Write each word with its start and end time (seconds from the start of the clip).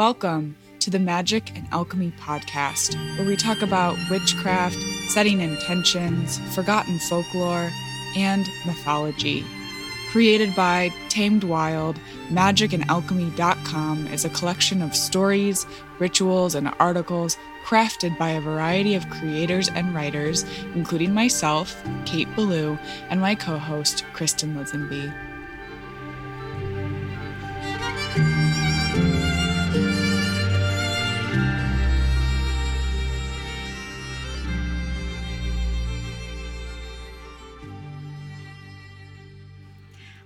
Welcome 0.00 0.56
to 0.78 0.88
the 0.88 0.96
Magick 0.96 1.54
and 1.54 1.68
Alchemy 1.72 2.14
podcast, 2.18 2.94
where 3.18 3.28
we 3.28 3.36
talk 3.36 3.60
about 3.60 3.98
witchcraft, 4.08 4.78
setting 5.08 5.42
intentions, 5.42 6.38
forgotten 6.54 6.98
folklore, 7.00 7.70
and 8.16 8.48
mythology. 8.64 9.44
Created 10.10 10.56
by 10.56 10.90
Tamed 11.10 11.44
Wild, 11.44 12.00
magicandalchemy.com 12.30 14.06
is 14.06 14.24
a 14.24 14.30
collection 14.30 14.80
of 14.80 14.96
stories, 14.96 15.66
rituals, 15.98 16.54
and 16.54 16.72
articles 16.78 17.36
crafted 17.66 18.16
by 18.16 18.30
a 18.30 18.40
variety 18.40 18.94
of 18.94 19.10
creators 19.10 19.68
and 19.68 19.94
writers, 19.94 20.46
including 20.74 21.12
myself, 21.12 21.78
Kate 22.06 22.34
Belew, 22.34 22.78
and 23.10 23.20
my 23.20 23.34
co 23.34 23.58
host, 23.58 24.06
Kristin 24.14 24.54
Lisenby. 24.54 25.29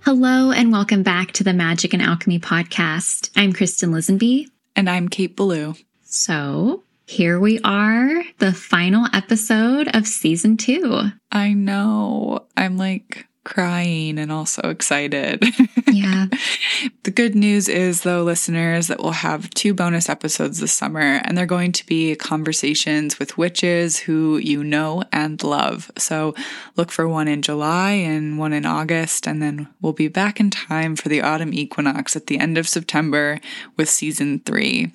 Hello, 0.05 0.51
and 0.51 0.71
welcome 0.71 1.01
back 1.01 1.31
to 1.31 1.43
the 1.43 1.49
Magick 1.49 1.91
and 1.93 2.01
Alchemy 2.01 2.37
podcast. 2.37 3.31
I'm 3.35 3.53
Kristin 3.53 3.89
Lisenby. 3.89 4.45
And 4.75 4.87
I'm 4.87 5.09
Kate 5.09 5.35
Belew. 5.35 5.73
So 6.03 6.83
here 7.07 7.39
we 7.39 7.59
are, 7.61 8.21
the 8.37 8.53
final 8.53 9.07
episode 9.13 9.87
of 9.95 10.05
season 10.05 10.57
two. 10.57 11.09
I 11.31 11.53
know. 11.53 12.45
I'm 12.55 12.77
like 12.77 13.25
crying 13.45 14.19
and 14.19 14.31
also 14.31 14.69
excited. 14.69 15.45
Yeah. 15.87 16.25
the 17.03 17.11
good 17.11 17.35
news 17.35 17.69
is, 17.69 18.01
though, 18.01 18.23
listeners, 18.23 18.87
that 18.87 19.01
we'll 19.01 19.11
have 19.11 19.49
two 19.51 19.73
bonus 19.73 20.09
episodes 20.09 20.59
this 20.59 20.73
summer, 20.73 21.21
and 21.23 21.37
they're 21.37 21.45
going 21.45 21.71
to 21.71 21.85
be 21.85 22.15
conversations 22.15 23.17
with 23.17 23.37
witches 23.37 23.99
who 23.99 24.37
you 24.37 24.63
know 24.63 25.03
and 25.13 25.41
love. 25.41 25.89
So 25.97 26.35
look 26.75 26.91
for 26.91 27.07
one 27.07 27.29
in 27.29 27.41
July 27.41 27.91
and 27.91 28.37
one 28.37 28.51
in 28.51 28.65
August, 28.65 29.27
and 29.27 29.41
then 29.41 29.69
we'll 29.81 29.93
be 29.93 30.09
back 30.09 30.39
in 30.39 30.49
time 30.49 30.95
for 30.95 31.07
the 31.07 31.21
autumn 31.21 31.53
equinox 31.53 32.15
at 32.15 32.27
the 32.27 32.39
end 32.39 32.57
of 32.57 32.67
September 32.67 33.39
with 33.77 33.89
season 33.89 34.39
three. 34.39 34.91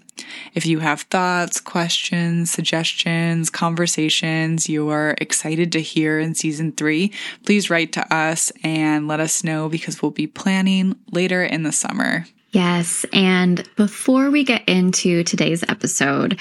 If 0.55 0.67
you 0.67 0.79
have 0.81 1.03
thoughts, 1.03 1.61
questions, 1.61 2.51
suggestions, 2.51 3.51
conversations 3.51 4.69
you 4.69 4.89
are 4.91 5.17
excited 5.19 5.73
to 5.73 5.81
hear 5.81 6.19
in 6.19 6.35
season 6.35 6.73
three, 6.73 7.13
please 7.45 7.71
write 7.71 7.93
to 7.93 8.15
us 8.15 8.53
and 8.63 9.09
let 9.09 9.21
us 9.21 9.45
know 9.45 9.69
because 9.69 10.03
we'll 10.03 10.11
be 10.11 10.27
planning 10.27 10.97
later 11.11 11.43
in 11.45 11.63
the 11.63 11.73
summer. 11.73 12.27
Yes. 12.53 13.07
And 13.13 13.69
before 13.77 14.31
we 14.31 14.45
get 14.45 14.69
into 14.69 15.23
today's 15.23 15.63
episode, 15.65 16.39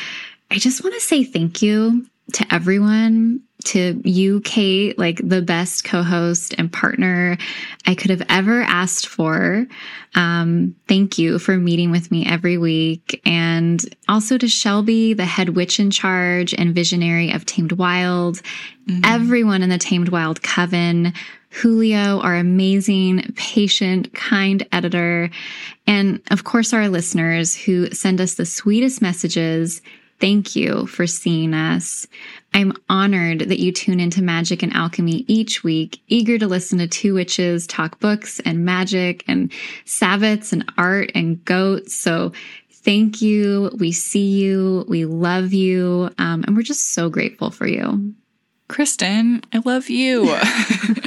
I 0.52 0.57
just 0.57 0.83
want 0.83 0.95
to 0.95 1.02
say 1.02 1.23
thank 1.23 1.61
you 1.61 2.07
to 2.33 2.45
everyone 2.53 3.41
to 3.66 4.02
you, 4.05 4.39
Kate, 4.41 4.97
like 4.97 5.19
the 5.22 5.41
best 5.41 5.83
co-host 5.83 6.55
and 6.58 6.72
partner 6.72 7.38
I 7.85 7.94
could 7.94 8.09
have 8.09 8.25
ever 8.30 8.61
asked 8.61 9.08
for. 9.08 9.67
Um, 10.16 10.75
thank 10.88 11.17
you 11.17 11.39
for 11.39 11.57
meeting 11.57 11.91
with 11.91 12.09
me 12.09 12.25
every 12.25 12.57
week. 12.57 13.22
And 13.25 13.83
also 14.07 14.38
to 14.38 14.47
Shelby, 14.47 15.13
the 15.13 15.25
head 15.25 15.50
witch 15.50 15.80
in 15.80 15.91
charge 15.91 16.53
and 16.53 16.73
visionary 16.73 17.31
of 17.31 17.45
Tamed 17.45 17.73
Wild, 17.73 18.41
mm-hmm. 18.88 19.01
everyone 19.03 19.61
in 19.61 19.69
the 19.69 19.78
Tamed 19.78 20.09
Wild 20.09 20.41
Coven, 20.41 21.13
Julio, 21.51 22.19
our 22.22 22.35
amazing, 22.35 23.34
patient, 23.35 24.13
kind 24.13 24.66
editor, 24.72 25.31
and 25.88 26.22
of 26.29 26.44
course, 26.44 26.72
our 26.72 26.88
listeners 26.88 27.56
who 27.56 27.90
send 27.90 28.22
us 28.22 28.35
the 28.35 28.46
sweetest 28.46 29.01
messages 29.01 29.81
Thank 30.19 30.56
you 30.56 30.85
for 30.88 31.07
seeing 31.07 31.53
us. 31.53 32.06
I'm 32.53 32.74
honored 32.90 33.40
that 33.41 33.59
you 33.59 33.72
tune 33.72 34.00
into 34.00 34.22
Magick 34.22 34.63
and 34.63 34.74
Alchemy 34.74 35.24
each 35.28 35.63
week, 35.63 36.02
eager 36.07 36.38
to 36.38 36.47
listen 36.47 36.80
to 36.80 36.88
two 36.88 37.13
witches 37.13 37.66
talk 37.68 38.00
books 38.00 38.40
and 38.41 38.66
magic 38.66 39.24
and 39.28 39.52
sabbats 39.85 40.52
and 40.52 40.69
art 40.78 41.12
and 41.16 41.44
goats. 41.46 41.96
So 41.96 42.34
thank 42.69 43.22
you. 43.22 43.72
We 43.78 43.91
see 43.91 44.29
you. 44.29 44.85
We 44.90 45.06
love 45.06 45.53
you. 45.53 46.09
Um, 46.18 46.44
and 46.46 46.56
we're 46.56 46.63
just 46.63 46.94
so 46.94 47.09
grateful 47.09 47.50
for 47.50 47.68
you. 47.68 48.13
Kristin, 48.68 49.44
I 49.53 49.62
love 49.66 49.90
you. 49.90 50.38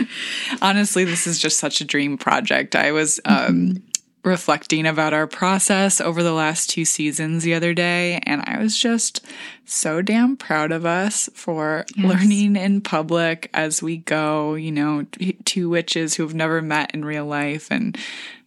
Honestly, 0.62 1.04
this 1.04 1.26
is 1.26 1.38
just 1.38 1.58
such 1.58 1.80
a 1.80 1.84
dream 1.84 2.18
project. 2.18 2.74
I 2.74 2.92
was 2.92 3.20
um, 3.24 3.34
mm-hmm 3.36 3.88
reflecting 4.24 4.86
about 4.86 5.12
our 5.12 5.26
process 5.26 6.00
over 6.00 6.22
the 6.22 6.32
last 6.32 6.70
two 6.70 6.84
seasons 6.84 7.42
the 7.42 7.54
other 7.54 7.74
day, 7.74 8.20
and 8.24 8.42
I 8.46 8.58
was 8.58 8.78
just 8.78 9.24
so 9.64 10.00
damn 10.02 10.36
proud 10.36 10.70
of 10.70 10.86
us 10.86 11.28
for 11.34 11.84
yes. 11.96 12.06
learning 12.06 12.56
in 12.56 12.80
public 12.80 13.50
as 13.52 13.82
we 13.82 13.98
go. 13.98 14.54
You 14.54 14.72
know, 14.72 15.06
two 15.44 15.68
witches 15.68 16.14
who've 16.14 16.34
never 16.34 16.62
met 16.62 16.94
in 16.94 17.04
real 17.04 17.26
life 17.26 17.68
and 17.70 17.96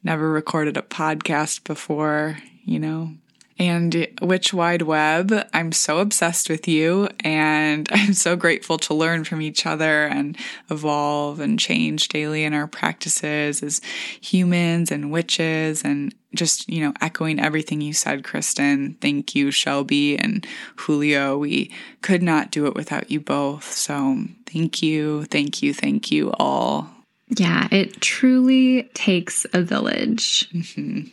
never 0.03 0.31
recorded 0.31 0.77
a 0.77 0.81
podcast 0.81 1.63
before, 1.65 2.37
you 2.63 2.79
know, 2.79 3.11
and 3.57 4.07
Witch 4.21 4.53
Wide 4.53 4.81
Web. 4.81 5.33
I'm 5.53 5.71
so 5.71 5.99
obsessed 5.99 6.49
with 6.49 6.67
you 6.67 7.07
and 7.21 7.87
I'm 7.93 8.13
so 8.13 8.35
grateful 8.35 8.77
to 8.79 8.93
learn 8.93 9.23
from 9.23 9.41
each 9.41 9.65
other 9.65 10.05
and 10.05 10.37
evolve 10.69 11.39
and 11.39 11.59
change 11.59 12.09
daily 12.09 12.43
in 12.43 12.53
our 12.53 12.67
practices 12.67 13.63
as 13.63 13.81
humans 14.21 14.91
and 14.91 15.11
witches 15.11 15.83
and 15.83 16.13
just, 16.33 16.67
you 16.69 16.81
know, 16.81 16.93
echoing 16.99 17.39
everything 17.39 17.79
you 17.79 17.93
said, 17.93 18.23
Kristin. 18.23 18.99
Thank 18.99 19.35
you, 19.35 19.51
Shelby 19.51 20.19
and 20.19 20.45
Julio. 20.75 21.37
We 21.37 21.71
could 22.01 22.21
not 22.21 22.51
do 22.51 22.65
it 22.67 22.75
without 22.75 23.09
you 23.09 23.21
both. 23.21 23.71
So 23.71 24.25
thank 24.45 24.81
you, 24.81 25.25
thank 25.25 25.61
you, 25.61 25.73
thank 25.73 26.11
you 26.11 26.31
all. 26.33 26.89
Yeah, 27.29 27.67
it 27.71 28.01
truly 28.01 28.83
takes 28.93 29.45
a 29.53 29.61
village. 29.61 30.49
Mm-hmm. 30.51 31.07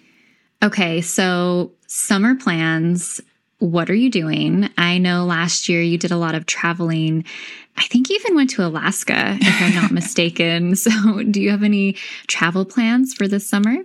Okay, 0.62 1.00
so 1.00 1.73
summer 1.89 2.37
plans. 2.37 3.21
What 3.59 3.91
are 3.91 3.95
you 3.95 4.11
doing? 4.11 4.71
I 4.78 4.99
know 4.99 5.25
last 5.25 5.69
year 5.69 5.83
you 5.83 5.99
did 5.99 6.12
a 6.12 6.17
lot 6.17 6.37
of 6.37 6.47
traveling. 6.47 7.25
I 7.77 7.83
think 7.84 8.09
you 8.09 8.17
even 8.17 8.37
went 8.37 8.50
to 8.50 8.65
Alaska, 8.65 9.39
if 9.41 9.62
I'm 9.62 9.75
not 9.75 9.91
mistaken. 9.93 10.77
So, 10.77 11.23
do 11.25 11.41
you 11.41 11.50
have 11.50 11.65
any 11.65 11.95
travel 12.28 12.65
plans 12.65 13.12
for 13.12 13.27
this 13.27 13.49
summer? 13.49 13.77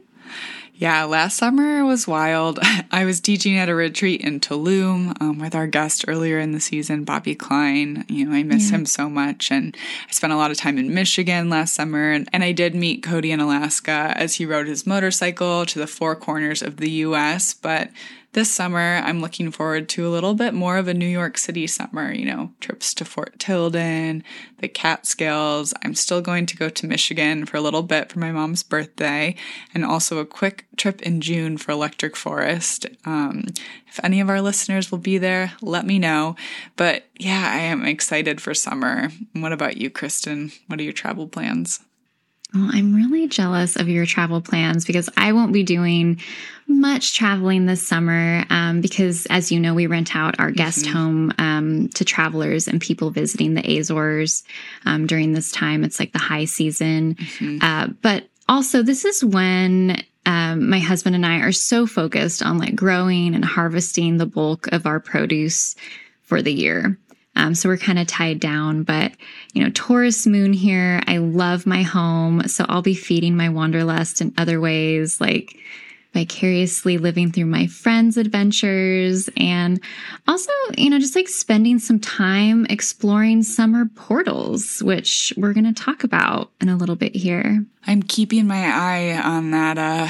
Yeah, 0.80 1.06
last 1.06 1.38
summer 1.38 1.84
was 1.84 2.08
wild. 2.08 2.60
I 2.92 3.04
was 3.04 3.20
teaching 3.20 3.58
at 3.58 3.68
a 3.68 3.74
retreat 3.74 4.22
in 4.22 4.40
Tulum 4.40 5.20
um, 5.20 5.40
with 5.40 5.56
our 5.56 5.66
guest 5.66 6.06
earlier 6.08 6.38
in 6.38 6.52
the 6.52 6.60
season, 6.60 7.04
Bobby 7.04 7.34
Klein. 7.34 8.06
You 8.08 8.26
know, 8.26 8.36
I 8.36 8.44
miss 8.44 8.70
yeah. 8.70 8.78
him 8.78 8.86
so 8.86 9.10
much. 9.10 9.50
And 9.52 9.76
I 10.08 10.12
spent 10.12 10.34
a 10.34 10.38
lot 10.38 10.52
of 10.52 10.58
time 10.58 10.78
in 10.78 10.94
Michigan 10.94 11.50
last 11.50 11.74
summer. 11.74 12.12
And, 12.12 12.30
and 12.32 12.44
I 12.44 12.52
did 12.52 12.76
meet 12.76 13.02
Cody 13.02 13.32
in 13.32 13.40
Alaska 13.40 14.14
as 14.16 14.36
he 14.36 14.46
rode 14.46 14.68
his 14.68 14.86
motorcycle 14.86 15.66
to 15.66 15.80
the 15.80 15.88
four 15.88 16.16
corners 16.16 16.62
of 16.62 16.78
the 16.78 16.92
US. 16.92 17.56
But 17.56 17.90
this 18.38 18.52
summer, 18.52 19.02
I'm 19.04 19.20
looking 19.20 19.50
forward 19.50 19.90
to 19.90 20.08
a 20.08 20.14
little 20.14 20.36
bit 20.36 20.54
more 20.54 20.78
of 20.78 20.88
a 20.88 20.94
New 20.94 21.08
York 21.08 21.40
City 21.40 21.66
summer, 21.66 22.12
you 22.12 22.24
know, 22.24 22.52
trips 22.60 22.94
to 22.94 23.04
Fort 23.04 23.40
Tilden, 23.40 24.24
the 24.60 24.68
Catskills. 24.68 25.74
I'm 25.84 25.96
still 25.96 26.22
going 26.22 26.46
to 26.46 26.56
go 26.56 26.70
to 26.70 26.86
Michigan 26.86 27.48
for 27.48 27.58
a 27.58 27.62
little 27.62 27.82
bit 27.82 28.12
for 28.12 28.20
my 28.20 28.32
mom's 28.32 28.62
birthday, 28.62 29.34
and 29.74 29.84
also 29.84 30.20
a 30.20 30.26
quick 30.26 30.68
trip 30.76 31.02
in 31.02 31.20
June 31.20 31.58
for 31.58 31.72
Electric 31.72 32.16
Forest. 32.16 32.86
Um, 33.06 33.46
if 33.88 34.00
any 34.04 34.20
of 34.20 34.30
our 34.30 34.40
listeners 34.40 34.92
will 34.92 35.00
be 35.00 35.18
there, 35.18 35.54
let 35.60 35.88
me 35.88 35.98
know. 35.98 36.36
But 36.76 37.08
yeah, 37.18 37.50
I 37.52 37.62
am 37.62 37.86
excited 37.86 38.40
for 38.40 38.54
summer. 38.54 39.10
What 39.34 39.52
about 39.52 39.78
you, 39.78 39.90
Kristin? 39.90 40.56
What 40.68 40.80
are 40.80 40.84
your 40.84 40.94
travel 40.94 41.28
plans? 41.28 41.80
Well, 42.54 42.70
I'm 42.72 42.96
really 42.96 43.28
jealous 43.28 43.76
of 43.76 43.90
your 43.90 44.06
travel 44.06 44.42
plans 44.42 44.86
because 44.86 45.10
I 45.18 45.34
won't 45.34 45.52
be 45.52 45.64
doing 45.64 46.22
much 46.66 47.16
traveling 47.16 47.66
this 47.66 47.86
summer 47.86 48.46
um, 48.50 48.80
because, 48.80 49.26
as 49.30 49.52
you 49.52 49.60
know, 49.60 49.74
we 49.74 49.88
rent 49.88 50.16
out 50.16 50.40
our 50.40 50.52
guest 50.52 50.86
mm-hmm. 50.86 50.98
home 50.98 51.34
um, 51.40 51.90
to 51.90 52.06
travelers 52.06 52.68
and 52.68 52.80
people 52.80 53.12
visiting 53.12 53.54
the 53.54 53.80
Azores 53.80 54.44
um, 54.86 55.08
during 55.08 55.34
this 55.34 55.52
time. 55.52 55.84
It's 55.84 56.00
like 56.00 56.14
the 56.14 56.20
high 56.20 56.46
season. 56.46 57.16
Mm-hmm. 57.16 57.58
Uh, 57.62 57.88
but 58.02 58.30
also, 58.48 58.82
this 58.82 59.04
is 59.04 59.26
when 59.26 60.02
um, 60.26 60.70
my 60.70 60.80
husband 60.80 61.16
and 61.16 61.26
I 61.26 61.40
are 61.40 61.52
so 61.52 61.86
focused 61.86 62.42
on 62.42 62.60
like 62.60 62.76
growing 62.76 63.36
and 63.36 63.44
harvesting 63.44 64.18
the 64.18 64.26
bulk 64.26 64.68
of 64.68 64.86
our 64.86 65.02
produce 65.02 65.76
for 66.24 66.42
the 66.42 66.54
year. 66.54 66.98
Um, 67.38 67.56
so 67.56 67.70
we're 67.70 67.78
kind 67.78 68.00
of 68.00 68.08
tied 68.08 68.40
down, 68.40 68.84
but 68.84 69.12
you 69.54 69.64
know, 69.64 69.70
Taurus 69.74 70.26
moon 70.26 70.54
here. 70.54 71.02
I 71.08 71.18
love 71.18 71.66
my 71.66 71.84
home. 71.84 72.48
So 72.48 72.66
I'll 72.68 72.82
be 72.82 72.96
feeding 72.96 73.38
my 73.38 73.50
wanderlust 73.50 74.22
in 74.22 74.34
other 74.38 74.60
ways, 74.60 75.22
like 75.22 75.56
vicariously 76.14 76.98
living 76.98 77.32
through 77.32 77.46
my 77.46 77.68
friends' 77.68 78.18
adventures 78.18 79.30
and 79.38 79.80
also, 80.28 80.52
you 80.76 80.90
know, 80.90 80.98
just 80.98 81.16
like 81.16 81.28
spending 81.28 81.78
some 81.78 82.00
time 82.00 82.66
exploring 82.72 83.44
summer 83.44 83.86
portals, 83.96 84.82
which 84.82 85.32
we're 85.38 85.54
going 85.54 85.72
to 85.72 85.84
talk 85.84 86.04
about 86.04 86.50
in 86.60 86.70
a 86.70 86.76
little 86.76 86.96
bit 86.96 87.16
here. 87.16 87.64
I'm 87.86 88.02
keeping 88.02 88.48
my 88.48 88.66
eye 88.66 89.22
on 89.22 89.52
that 89.52 89.78
uh, 89.78 90.08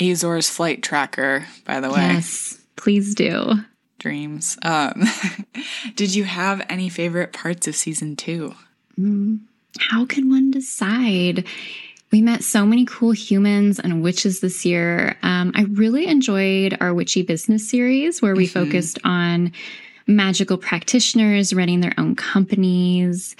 Azores 0.00 0.48
flight 0.48 0.82
tracker, 0.82 1.46
by 1.66 1.80
the 1.80 1.90
way. 1.90 2.00
Yes 2.00 2.60
Please 2.80 3.14
do. 3.14 3.62
Dreams. 4.00 4.58
Um, 4.62 5.04
did 5.94 6.14
you 6.14 6.24
have 6.24 6.66
any 6.68 6.88
favorite 6.88 7.32
parts 7.32 7.68
of 7.68 7.76
season 7.76 8.16
two? 8.16 8.54
Mm, 8.98 9.40
how 9.78 10.04
can 10.04 10.28
one 10.28 10.50
decide? 10.50 11.46
We 12.10 12.20
met 12.20 12.42
so 12.42 12.66
many 12.66 12.86
cool 12.86 13.12
humans 13.12 13.78
and 13.78 14.02
witches 14.02 14.40
this 14.40 14.64
year. 14.64 15.16
Um, 15.22 15.52
I 15.54 15.62
really 15.64 16.06
enjoyed 16.06 16.76
our 16.80 16.92
witchy 16.92 17.22
business 17.22 17.68
series 17.68 18.20
where 18.20 18.34
we 18.34 18.46
mm-hmm. 18.46 18.64
focused 18.64 18.98
on 19.04 19.52
magical 20.08 20.58
practitioners 20.58 21.54
running 21.54 21.80
their 21.80 21.94
own 21.98 22.16
companies. 22.16 23.36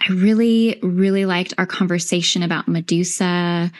I 0.00 0.12
really, 0.12 0.80
really 0.82 1.24
liked 1.24 1.54
our 1.58 1.66
conversation 1.66 2.42
about 2.42 2.66
Medusa. 2.66 3.70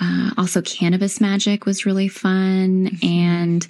Uh, 0.00 0.30
also, 0.36 0.62
cannabis 0.62 1.20
magic 1.20 1.64
was 1.64 1.86
really 1.86 2.08
fun. 2.08 2.88
Mm-hmm. 2.88 3.06
And 3.06 3.66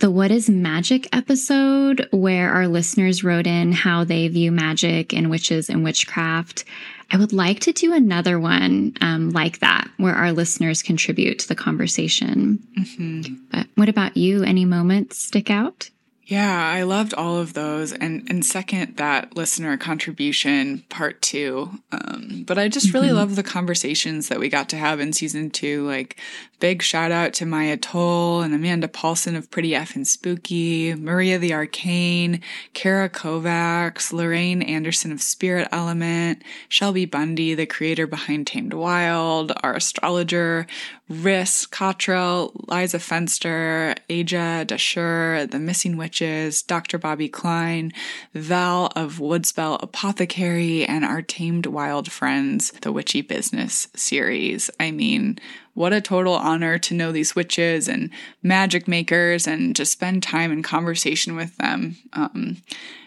the 0.00 0.10
What 0.10 0.30
is 0.30 0.48
Magic 0.48 1.14
episode, 1.14 2.08
where 2.10 2.50
our 2.52 2.66
listeners 2.66 3.22
wrote 3.22 3.46
in 3.46 3.72
how 3.72 4.02
they 4.02 4.26
view 4.28 4.50
magic 4.50 5.12
and 5.12 5.28
witches 5.28 5.68
and 5.68 5.84
witchcraft. 5.84 6.64
I 7.10 7.18
would 7.18 7.34
like 7.34 7.60
to 7.60 7.72
do 7.72 7.92
another 7.92 8.40
one 8.40 8.94
um, 9.02 9.30
like 9.30 9.58
that, 9.58 9.90
where 9.98 10.14
our 10.14 10.32
listeners 10.32 10.82
contribute 10.82 11.40
to 11.40 11.48
the 11.48 11.54
conversation. 11.54 12.66
Mm-hmm. 12.78 13.34
But 13.52 13.66
what 13.74 13.90
about 13.90 14.16
you? 14.16 14.42
Any 14.42 14.64
moments 14.64 15.18
stick 15.18 15.50
out? 15.50 15.90
Yeah, 16.30 16.70
I 16.70 16.84
loved 16.84 17.12
all 17.12 17.38
of 17.38 17.54
those, 17.54 17.92
and 17.92 18.24
and 18.30 18.46
second 18.46 18.98
that 18.98 19.36
listener 19.36 19.76
contribution 19.76 20.84
part 20.88 21.20
two. 21.20 21.70
Um, 21.90 22.44
but 22.46 22.56
I 22.56 22.68
just 22.68 22.94
really 22.94 23.08
mm-hmm. 23.08 23.16
love 23.16 23.34
the 23.34 23.42
conversations 23.42 24.28
that 24.28 24.38
we 24.38 24.48
got 24.48 24.68
to 24.68 24.76
have 24.76 25.00
in 25.00 25.12
season 25.12 25.50
two. 25.50 25.84
Like 25.88 26.16
big 26.60 26.82
shout 26.82 27.10
out 27.10 27.32
to 27.32 27.46
Maia 27.46 27.76
Toll 27.76 28.42
and 28.42 28.54
Amanda 28.54 28.86
Paulson 28.86 29.34
of 29.34 29.50
Pretty 29.50 29.74
F 29.74 29.96
and 29.96 30.06
Spooky, 30.06 30.94
Maria 30.94 31.38
the 31.38 31.54
Arcane, 31.54 32.42
Kara 32.74 33.08
Kovacs, 33.08 34.12
Lorraine 34.12 34.62
Anderson 34.62 35.10
of 35.10 35.22
Spirit 35.22 35.68
Element, 35.72 36.42
Shelby 36.68 37.06
Bundy, 37.06 37.54
the 37.54 37.66
creator 37.66 38.06
behind 38.06 38.46
Tamed 38.46 38.74
Wild, 38.74 39.52
our 39.62 39.74
astrologer, 39.74 40.66
Riss 41.10 41.68
Cottrill, 41.68 42.52
Liza 42.68 42.98
Fenster, 42.98 43.96
Aja 44.08 44.64
Dashur, 44.64 45.50
The 45.50 45.58
Missing 45.58 45.96
Witches, 45.96 46.62
Dr. 46.62 46.98
Bobby 46.98 47.28
Klein, 47.28 47.92
Val 48.32 48.92
of 48.94 49.18
Woodspell 49.18 49.82
Apothecary, 49.82 50.84
and 50.84 51.04
our 51.04 51.20
Tamed 51.22 51.66
Wild 51.66 52.12
Friends, 52.12 52.70
the 52.82 52.92
Witchy 52.92 53.22
Business 53.22 53.88
series. 53.96 54.70
I 54.78 54.92
mean, 54.92 55.40
what 55.74 55.92
a 55.92 56.00
total 56.00 56.34
honor 56.34 56.78
to 56.78 56.94
know 56.94 57.12
these 57.12 57.34
witches 57.34 57.88
and 57.88 58.10
magic 58.42 58.88
makers 58.88 59.46
and 59.46 59.74
to 59.76 59.84
spend 59.84 60.22
time 60.22 60.52
in 60.52 60.62
conversation 60.62 61.36
with 61.36 61.56
them. 61.58 61.96
Um, 62.12 62.58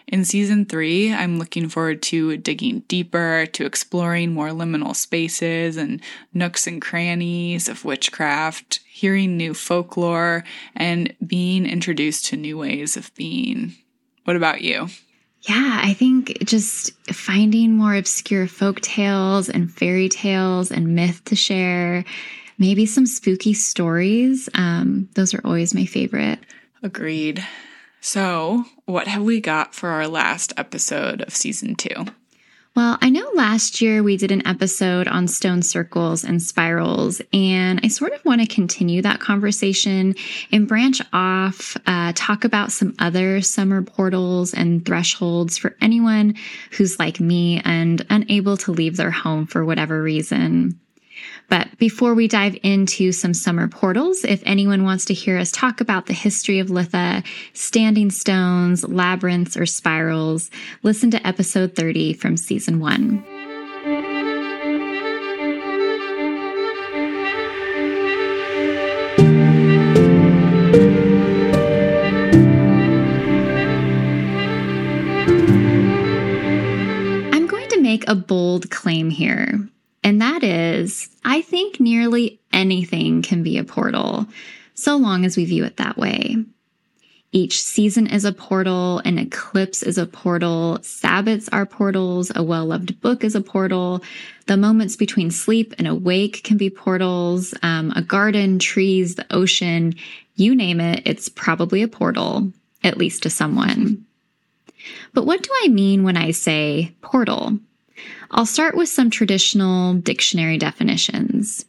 in 0.06 0.24
season 0.24 0.66
three, 0.66 1.12
I'm 1.12 1.38
looking 1.38 1.68
forward 1.68 2.02
to 2.02 2.36
digging 2.36 2.80
deeper, 2.88 3.46
to 3.52 3.64
exploring 3.64 4.34
more 4.34 4.50
liminal 4.50 4.94
spaces 4.94 5.76
and 5.76 6.00
nooks 6.32 6.66
and 6.66 6.80
crannies 6.80 7.68
of 7.68 7.84
witchcraft, 7.84 8.80
hearing 8.86 9.36
new 9.36 9.54
folklore, 9.54 10.44
and 10.76 11.14
being 11.26 11.66
introduced 11.66 12.26
to 12.26 12.36
new 12.36 12.58
ways 12.58 12.96
of 12.96 13.14
being. 13.14 13.74
What 14.24 14.36
about 14.36 14.60
you? 14.60 14.88
Yeah, 15.48 15.80
I 15.82 15.92
think 15.92 16.38
just 16.44 16.92
finding 17.12 17.76
more 17.76 17.94
obscure 17.94 18.46
folk 18.46 18.80
tales 18.80 19.50
and 19.50 19.72
fairy 19.72 20.08
tales 20.08 20.70
and 20.70 20.94
myth 20.94 21.22
to 21.26 21.36
share 21.36 22.04
maybe 22.58 22.86
some 22.86 23.06
spooky 23.06 23.54
stories. 23.54 24.48
Um, 24.54 25.08
those 25.14 25.34
are 25.34 25.40
always 25.44 25.74
my 25.74 25.86
favorite. 25.86 26.38
Agreed. 26.82 27.44
So, 28.00 28.64
what 28.84 29.06
have 29.08 29.22
we 29.22 29.40
got 29.40 29.74
for 29.74 29.88
our 29.88 30.06
last 30.06 30.52
episode 30.56 31.22
of 31.22 31.34
season 31.34 31.74
two? 31.74 32.04
Well, 32.76 32.98
I 33.00 33.08
know 33.08 33.30
last 33.34 33.80
year 33.80 34.02
we 34.02 34.16
did 34.16 34.32
an 34.32 34.44
episode 34.48 35.06
on 35.06 35.28
stone 35.28 35.62
circles 35.62 36.24
and 36.24 36.42
spirals, 36.42 37.22
and 37.32 37.80
I 37.84 37.88
sort 37.88 38.12
of 38.12 38.24
want 38.24 38.40
to 38.40 38.48
continue 38.48 39.00
that 39.02 39.20
conversation 39.20 40.16
and 40.50 40.66
branch 40.66 41.00
off, 41.12 41.76
uh, 41.86 42.12
talk 42.16 42.44
about 42.44 42.72
some 42.72 42.94
other 42.98 43.40
summer 43.42 43.82
portals 43.82 44.52
and 44.52 44.84
thresholds 44.84 45.56
for 45.56 45.76
anyone 45.80 46.34
who's 46.72 46.98
like 46.98 47.20
me 47.20 47.62
and 47.64 48.04
unable 48.10 48.56
to 48.56 48.72
leave 48.72 48.96
their 48.96 49.12
home 49.12 49.46
for 49.46 49.64
whatever 49.64 50.02
reason. 50.02 50.80
But 51.48 51.76
before 51.78 52.14
we 52.14 52.28
dive 52.28 52.56
into 52.62 53.12
some 53.12 53.34
summer 53.34 53.68
portals, 53.68 54.24
if 54.24 54.42
anyone 54.46 54.84
wants 54.84 55.04
to 55.06 55.14
hear 55.14 55.38
us 55.38 55.52
talk 55.52 55.80
about 55.80 56.06
the 56.06 56.12
history 56.12 56.58
of 56.58 56.68
Litha, 56.68 57.24
standing 57.52 58.10
stones, 58.10 58.84
labyrinths, 58.88 59.56
or 59.56 59.66
spirals, 59.66 60.50
listen 60.82 61.10
to 61.10 61.26
episode 61.26 61.76
30 61.76 62.14
from 62.14 62.36
season 62.36 62.80
one. 62.80 63.24
I'm 77.32 77.46
going 77.46 77.68
to 77.68 77.80
make 77.80 78.08
a 78.08 78.14
bold 78.14 78.70
claim 78.70 79.10
here. 79.10 79.68
And 80.04 80.20
that 80.20 80.44
is, 80.44 81.08
I 81.24 81.40
think 81.40 81.80
nearly 81.80 82.38
anything 82.52 83.22
can 83.22 83.42
be 83.42 83.56
a 83.56 83.64
portal, 83.64 84.26
so 84.74 84.96
long 84.96 85.24
as 85.24 85.36
we 85.36 85.46
view 85.46 85.64
it 85.64 85.78
that 85.78 85.96
way. 85.96 86.36
Each 87.32 87.60
season 87.60 88.06
is 88.06 88.24
a 88.24 88.32
portal, 88.32 89.00
an 89.04 89.18
eclipse 89.18 89.82
is 89.82 89.98
a 89.98 90.06
portal, 90.06 90.78
Sabbats 90.82 91.48
are 91.52 91.66
portals, 91.66 92.30
a 92.36 92.44
well 92.44 92.66
loved 92.66 93.00
book 93.00 93.24
is 93.24 93.34
a 93.34 93.40
portal, 93.40 94.04
the 94.46 94.58
moments 94.58 94.94
between 94.94 95.30
sleep 95.30 95.74
and 95.78 95.88
awake 95.88 96.44
can 96.44 96.58
be 96.58 96.70
portals, 96.70 97.54
um, 97.62 97.90
a 97.96 98.02
garden, 98.02 98.58
trees, 98.58 99.14
the 99.14 99.26
ocean, 99.34 99.94
you 100.36 100.54
name 100.54 100.80
it, 100.80 101.02
it's 101.06 101.28
probably 101.30 101.82
a 101.82 101.88
portal, 101.88 102.52
at 102.84 102.98
least 102.98 103.22
to 103.22 103.30
someone. 103.30 104.04
But 105.14 105.24
what 105.24 105.42
do 105.42 105.50
I 105.64 105.68
mean 105.68 106.04
when 106.04 106.18
I 106.18 106.30
say 106.30 106.94
portal? 107.00 107.58
I'll 108.30 108.46
start 108.46 108.76
with 108.76 108.88
some 108.88 109.10
traditional 109.10 109.94
dictionary 109.94 110.58
definitions. 110.58 111.64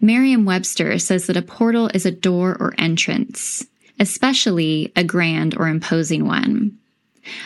Merriam 0.00 0.44
Webster 0.44 0.98
says 0.98 1.26
that 1.26 1.36
a 1.36 1.42
portal 1.42 1.88
is 1.94 2.06
a 2.06 2.10
door 2.10 2.56
or 2.58 2.74
entrance, 2.78 3.66
especially 4.00 4.92
a 4.96 5.04
grand 5.04 5.56
or 5.56 5.68
imposing 5.68 6.26
one. 6.26 6.78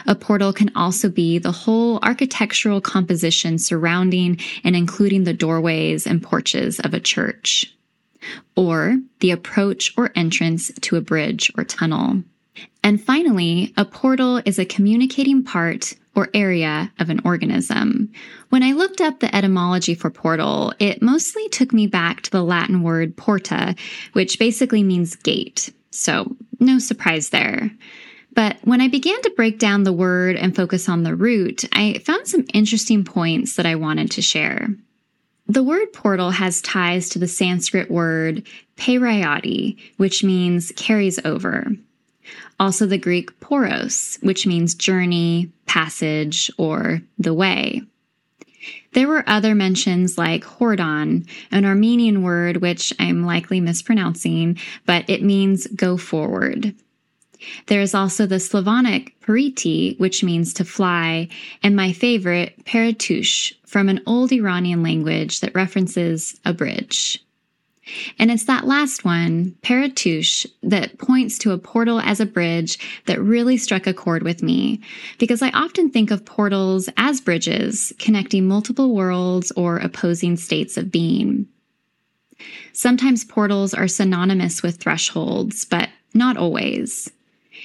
A 0.06 0.14
portal 0.14 0.54
can 0.54 0.70
also 0.74 1.10
be 1.10 1.38
the 1.38 1.52
whole 1.52 1.98
architectural 2.02 2.80
composition 2.80 3.58
surrounding 3.58 4.40
and 4.64 4.74
including 4.74 5.24
the 5.24 5.34
doorways 5.34 6.06
and 6.06 6.22
porches 6.22 6.80
of 6.80 6.94
a 6.94 7.00
church, 7.00 7.74
or 8.54 8.98
the 9.20 9.30
approach 9.30 9.92
or 9.98 10.12
entrance 10.16 10.70
to 10.80 10.96
a 10.96 11.02
bridge 11.02 11.52
or 11.58 11.64
tunnel. 11.64 12.22
And 12.86 13.02
finally, 13.02 13.74
a 13.76 13.84
portal 13.84 14.40
is 14.44 14.60
a 14.60 14.64
communicating 14.64 15.42
part 15.42 15.94
or 16.14 16.28
area 16.32 16.92
of 17.00 17.10
an 17.10 17.20
organism. 17.24 18.12
When 18.50 18.62
I 18.62 18.74
looked 18.74 19.00
up 19.00 19.18
the 19.18 19.34
etymology 19.34 19.96
for 19.96 20.08
portal, 20.08 20.72
it 20.78 21.02
mostly 21.02 21.48
took 21.48 21.72
me 21.72 21.88
back 21.88 22.20
to 22.20 22.30
the 22.30 22.44
Latin 22.44 22.84
word 22.84 23.16
porta, 23.16 23.74
which 24.12 24.38
basically 24.38 24.84
means 24.84 25.16
gate. 25.16 25.74
So 25.90 26.36
no 26.60 26.78
surprise 26.78 27.30
there. 27.30 27.72
But 28.34 28.58
when 28.62 28.80
I 28.80 28.86
began 28.86 29.20
to 29.22 29.34
break 29.34 29.58
down 29.58 29.82
the 29.82 29.92
word 29.92 30.36
and 30.36 30.54
focus 30.54 30.88
on 30.88 31.02
the 31.02 31.16
root, 31.16 31.64
I 31.72 31.98
found 32.06 32.28
some 32.28 32.44
interesting 32.54 33.02
points 33.02 33.56
that 33.56 33.66
I 33.66 33.74
wanted 33.74 34.12
to 34.12 34.22
share. 34.22 34.68
The 35.48 35.64
word 35.64 35.92
portal 35.92 36.30
has 36.30 36.62
ties 36.62 37.08
to 37.08 37.18
the 37.18 37.26
Sanskrit 37.26 37.90
word 37.90 38.46
perayati, 38.76 39.76
which 39.96 40.22
means 40.22 40.72
carries 40.76 41.18
over. 41.24 41.72
Also, 42.58 42.86
the 42.86 42.98
Greek 42.98 43.38
poros, 43.40 44.22
which 44.22 44.46
means 44.46 44.74
journey, 44.74 45.50
passage, 45.66 46.50
or 46.56 47.02
the 47.18 47.34
way. 47.34 47.82
There 48.92 49.08
were 49.08 49.24
other 49.26 49.54
mentions 49.54 50.16
like 50.16 50.42
hordon, 50.42 51.26
an 51.50 51.64
Armenian 51.64 52.22
word 52.22 52.58
which 52.58 52.94
I'm 52.98 53.24
likely 53.24 53.60
mispronouncing, 53.60 54.58
but 54.86 55.04
it 55.08 55.22
means 55.22 55.66
go 55.66 55.96
forward. 55.96 56.74
There 57.66 57.82
is 57.82 57.94
also 57.94 58.24
the 58.24 58.40
Slavonic 58.40 59.20
periti, 59.20 59.98
which 59.98 60.24
means 60.24 60.54
to 60.54 60.64
fly, 60.64 61.28
and 61.62 61.76
my 61.76 61.92
favorite, 61.92 62.64
peratush, 62.64 63.52
from 63.66 63.88
an 63.88 64.00
old 64.06 64.32
Iranian 64.32 64.82
language 64.82 65.40
that 65.40 65.54
references 65.54 66.40
a 66.44 66.54
bridge. 66.54 67.22
And 68.18 68.30
it's 68.30 68.44
that 68.44 68.66
last 68.66 69.04
one, 69.04 69.54
peratush, 69.62 70.46
that 70.62 70.98
points 70.98 71.38
to 71.38 71.52
a 71.52 71.58
portal 71.58 72.00
as 72.00 72.20
a 72.20 72.26
bridge 72.26 72.78
that 73.06 73.20
really 73.20 73.56
struck 73.56 73.86
a 73.86 73.94
chord 73.94 74.22
with 74.22 74.42
me 74.42 74.80
because 75.18 75.42
I 75.42 75.50
often 75.50 75.90
think 75.90 76.10
of 76.10 76.24
portals 76.24 76.88
as 76.96 77.20
bridges 77.20 77.92
connecting 77.98 78.48
multiple 78.48 78.94
worlds 78.94 79.52
or 79.52 79.78
opposing 79.78 80.36
states 80.36 80.76
of 80.76 80.90
being. 80.90 81.46
Sometimes 82.72 83.24
portals 83.24 83.72
are 83.72 83.88
synonymous 83.88 84.62
with 84.62 84.76
thresholds, 84.76 85.64
but 85.64 85.88
not 86.12 86.36
always. 86.36 87.10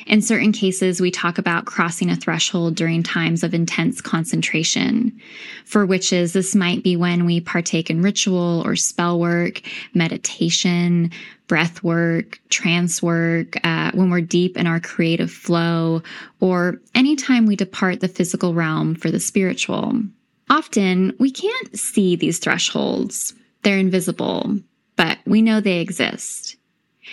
In 0.07 0.21
certain 0.21 0.51
cases, 0.51 0.99
we 0.99 1.11
talk 1.11 1.37
about 1.37 1.65
crossing 1.65 2.09
a 2.09 2.15
threshold 2.15 2.75
during 2.75 3.03
times 3.03 3.43
of 3.43 3.53
intense 3.53 4.01
concentration. 4.01 5.19
For 5.65 5.85
witches, 5.85 6.33
this 6.33 6.55
might 6.55 6.83
be 6.83 6.95
when 6.95 7.25
we 7.25 7.39
partake 7.39 7.89
in 7.89 8.01
ritual 8.01 8.63
or 8.65 8.75
spell 8.75 9.19
work, 9.19 9.61
meditation, 9.93 11.11
breath 11.47 11.83
work, 11.83 12.39
trance 12.49 13.03
work, 13.03 13.57
uh, 13.65 13.91
when 13.93 14.09
we're 14.09 14.21
deep 14.21 14.57
in 14.57 14.67
our 14.67 14.79
creative 14.79 15.31
flow, 15.31 16.01
or 16.39 16.79
anytime 16.95 17.45
we 17.45 17.55
depart 17.55 17.99
the 17.99 18.07
physical 18.07 18.53
realm 18.53 18.95
for 18.95 19.11
the 19.11 19.19
spiritual. 19.19 20.01
Often, 20.49 21.15
we 21.19 21.31
can't 21.31 21.77
see 21.77 22.15
these 22.15 22.39
thresholds. 22.39 23.33
They're 23.63 23.77
invisible, 23.77 24.57
but 24.95 25.19
we 25.25 25.41
know 25.41 25.61
they 25.61 25.79
exist 25.79 26.57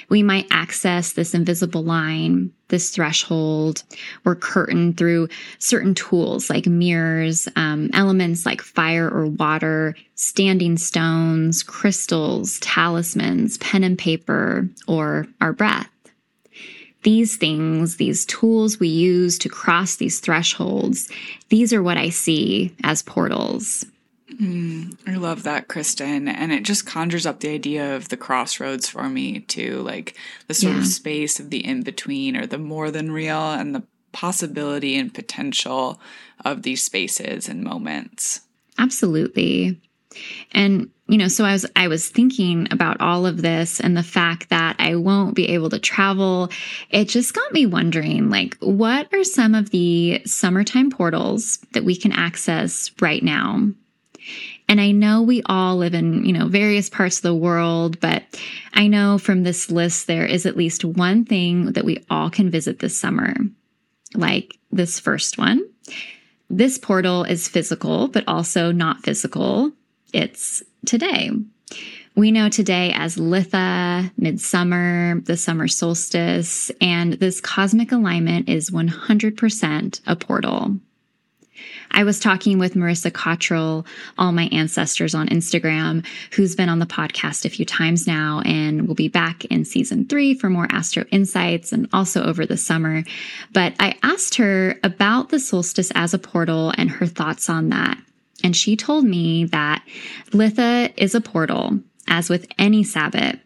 we 0.09 0.23
might 0.23 0.47
access 0.51 1.13
this 1.13 1.35
invisible 1.35 1.83
line, 1.83 2.53
this 2.69 2.91
threshold 2.91 3.83
or 4.25 4.35
curtain 4.35 4.93
through 4.95 5.29
certain 5.59 5.95
tools 5.95 6.51
like 6.51 6.67
mirrors, 6.67 7.49
um, 7.57 7.91
elements 7.93 8.47
like 8.47 8.61
fire 8.61 9.09
or 9.09 9.27
water, 9.27 9.95
standing 10.15 10.77
stones, 10.77 11.63
crystals, 11.63 12.59
talismans, 12.61 13.59
pen 13.59 13.85
and 13.85 13.99
paper, 13.99 14.69
or 14.87 15.27
our 15.41 15.53
breath. 15.53 15.91
These 17.05 17.37
things, 17.37 17.97
these 17.97 18.27
tools 18.27 18.81
we 18.81 18.89
use 18.89 19.39
to 19.39 19.49
cross 19.49 19.97
these 19.97 20.21
thresholds, 20.21 21.09
these 21.49 21.73
are 21.73 21.83
what 21.83 21.97
I 21.97 22.11
see 22.11 22.75
as 22.83 23.03
portals. 23.03 23.87
Mm, 24.41 24.97
I 25.07 25.17
love 25.17 25.43
that, 25.43 25.69
Kristin. 25.69 26.33
And 26.33 26.53
it 26.53 26.63
just 26.63 26.87
conjures 26.87 27.27
up 27.27 27.41
the 27.41 27.49
idea 27.49 27.97
of 27.97 28.09
the 28.09 28.17
crossroads 28.17 28.89
for 28.89 29.09
me, 29.09 29.41
too. 29.41 29.83
Like 29.83 30.17
the 30.47 30.55
sort 30.55 30.75
yeah. 30.75 30.81
of 30.81 30.87
space 30.87 31.41
of 31.41 31.51
the 31.51 31.65
in 31.65 31.83
between 31.83 32.37
or 32.37 32.47
the 32.47 32.59
more 32.59 32.91
than 32.91 33.11
real 33.11 33.53
and 33.53 33.75
the 33.75 33.83
possibility 34.13 34.97
and 34.97 35.13
potential 35.13 36.01
of 36.45 36.63
these 36.63 36.83
spaces 36.83 37.49
and 37.49 37.65
moments. 37.65 38.41
Absolutely. 38.79 39.81
And 40.53 40.91
you 41.07 41.17
know, 41.17 41.29
so 41.29 41.45
I 41.45 41.53
was 41.53 41.67
I 41.75 41.89
was 41.89 42.09
thinking 42.09 42.69
about 42.71 43.01
all 43.01 43.27
of 43.27 43.41
this 43.41 43.81
and 43.81 43.97
the 43.97 44.03
fact 44.03 44.51
that 44.51 44.77
I 44.79 44.97
won't 44.97 45.35
be 45.35 45.49
able 45.49 45.71
to 45.71 45.79
travel. 45.79 46.51
It 46.91 47.07
just 47.07 47.35
got 47.35 47.53
me 47.53 47.67
wondering 47.67 48.31
like 48.31 48.57
what 48.61 49.13
are 49.13 49.25
some 49.25 49.55
of 49.55 49.71
the 49.71 50.23
summertime 50.27 50.91
portals 50.91 51.59
that 51.73 51.85
we 51.85 51.97
can 51.97 52.13
access 52.13 52.91
right 53.01 53.23
now? 53.23 53.71
And 54.69 54.81
I 54.81 54.91
know 54.91 55.23
we 55.23 55.43
all 55.47 55.77
live 55.77 55.95
in, 55.95 56.25
you 56.25 56.33
know, 56.33 56.47
various 56.47 56.91
parts 56.91 57.17
of 57.17 57.23
the 57.23 57.35
world, 57.35 58.01
but 58.01 58.25
I 58.75 58.87
know 58.87 59.17
from 59.17 59.43
this 59.43 59.71
list 59.71 60.07
there 60.07 60.27
is 60.27 60.45
at 60.45 60.57
least 60.57 60.85
one 60.85 61.25
thing 61.25 61.73
that 61.73 61.85
we 61.85 62.05
all 62.11 62.29
can 62.29 62.51
visit 62.51 62.79
this 62.79 62.99
summer. 62.99 63.35
Like 64.15 64.59
this 64.71 65.01
first 65.01 65.39
one. 65.39 65.63
This 66.51 66.79
portal 66.79 67.25
is 67.25 67.49
physical, 67.49 68.09
but 68.09 68.25
also 68.27 68.73
not 68.73 69.03
physical. 69.03 69.73
It's 70.13 70.63
today. 70.87 71.31
We 72.15 72.31
know 72.33 72.49
today 72.49 72.93
as 72.95 73.17
Litha, 73.17 74.11
midsummer, 74.17 75.21
the 75.21 75.37
summer 75.37 75.69
solstice, 75.69 76.71
and 76.81 77.13
this 77.15 77.41
cosmic 77.41 77.93
alignment 77.93 78.49
is 78.49 78.71
100% 78.71 80.01
a 80.07 80.17
portal. 80.17 80.79
I 81.91 82.05
was 82.05 82.21
talking 82.21 82.59
with 82.59 82.75
Marisa 82.75 83.11
Cottrill, 83.11 83.87
all 84.19 84.33
my 84.33 84.49
ancestors 84.53 85.15
on 85.15 85.29
Instagram, 85.29 86.07
who's 86.33 86.55
been 86.55 86.69
on 86.69 86.79
the 86.79 86.87
podcast 86.87 87.45
a 87.45 87.51
few 87.51 87.65
times 87.65 88.07
now 88.07 88.41
and 88.45 88.87
will 88.87 88.95
be 88.95 89.09
back 89.09 89.45
in 89.47 89.65
season 89.65 90.07
three 90.07 90.35
for 90.35 90.51
more 90.51 90.69
astro 90.71 91.05
insights 91.11 91.73
and 91.73 91.89
also 91.93 92.23
over 92.23 92.47
the 92.47 92.57
summer. 92.57 93.05
But 93.53 93.75
I 93.81 93.97
asked 94.03 94.37
her 94.37 94.79
about 94.85 95.31
the 95.31 95.41
solstice 95.41 95.91
as 95.95 96.15
a 96.15 96.19
portal 96.19 96.73
and 96.77 96.91
her 96.91 97.07
thoughts 97.07 97.49
on 97.49 97.71
that. 97.71 97.99
And 98.45 98.55
she 98.57 98.77
told 98.77 99.05
me 99.05 99.47
that 99.47 99.83
Litha 100.31 100.93
is 100.97 101.15
a 101.15 101.21
portal, 101.21 101.81
as 102.07 102.31
with 102.31 102.47
any 102.59 102.85
Sabbat. 102.85 103.41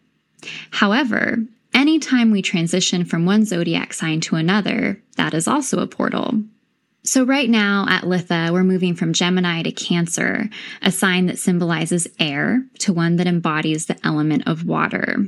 However, 0.71 1.37
anytime 1.73 2.31
we 2.31 2.41
transition 2.41 3.05
from 3.05 3.25
one 3.25 3.45
zodiac 3.45 3.93
sign 3.93 4.21
to 4.21 4.35
another, 4.35 5.01
that 5.17 5.33
is 5.33 5.47
also 5.47 5.79
a 5.79 5.87
portal. 5.87 6.43
So, 7.05 7.25
right 7.25 7.49
now 7.49 7.85
at 7.89 8.05
Litha, 8.05 8.53
we're 8.53 8.63
moving 8.63 8.95
from 8.95 9.11
Gemini 9.11 9.61
to 9.63 9.73
Cancer, 9.73 10.49
a 10.81 10.89
sign 10.89 11.25
that 11.25 11.37
symbolizes 11.37 12.07
air, 12.17 12.63
to 12.79 12.93
one 12.93 13.17
that 13.17 13.27
embodies 13.27 13.87
the 13.87 13.97
element 14.05 14.43
of 14.47 14.65
water. 14.65 15.27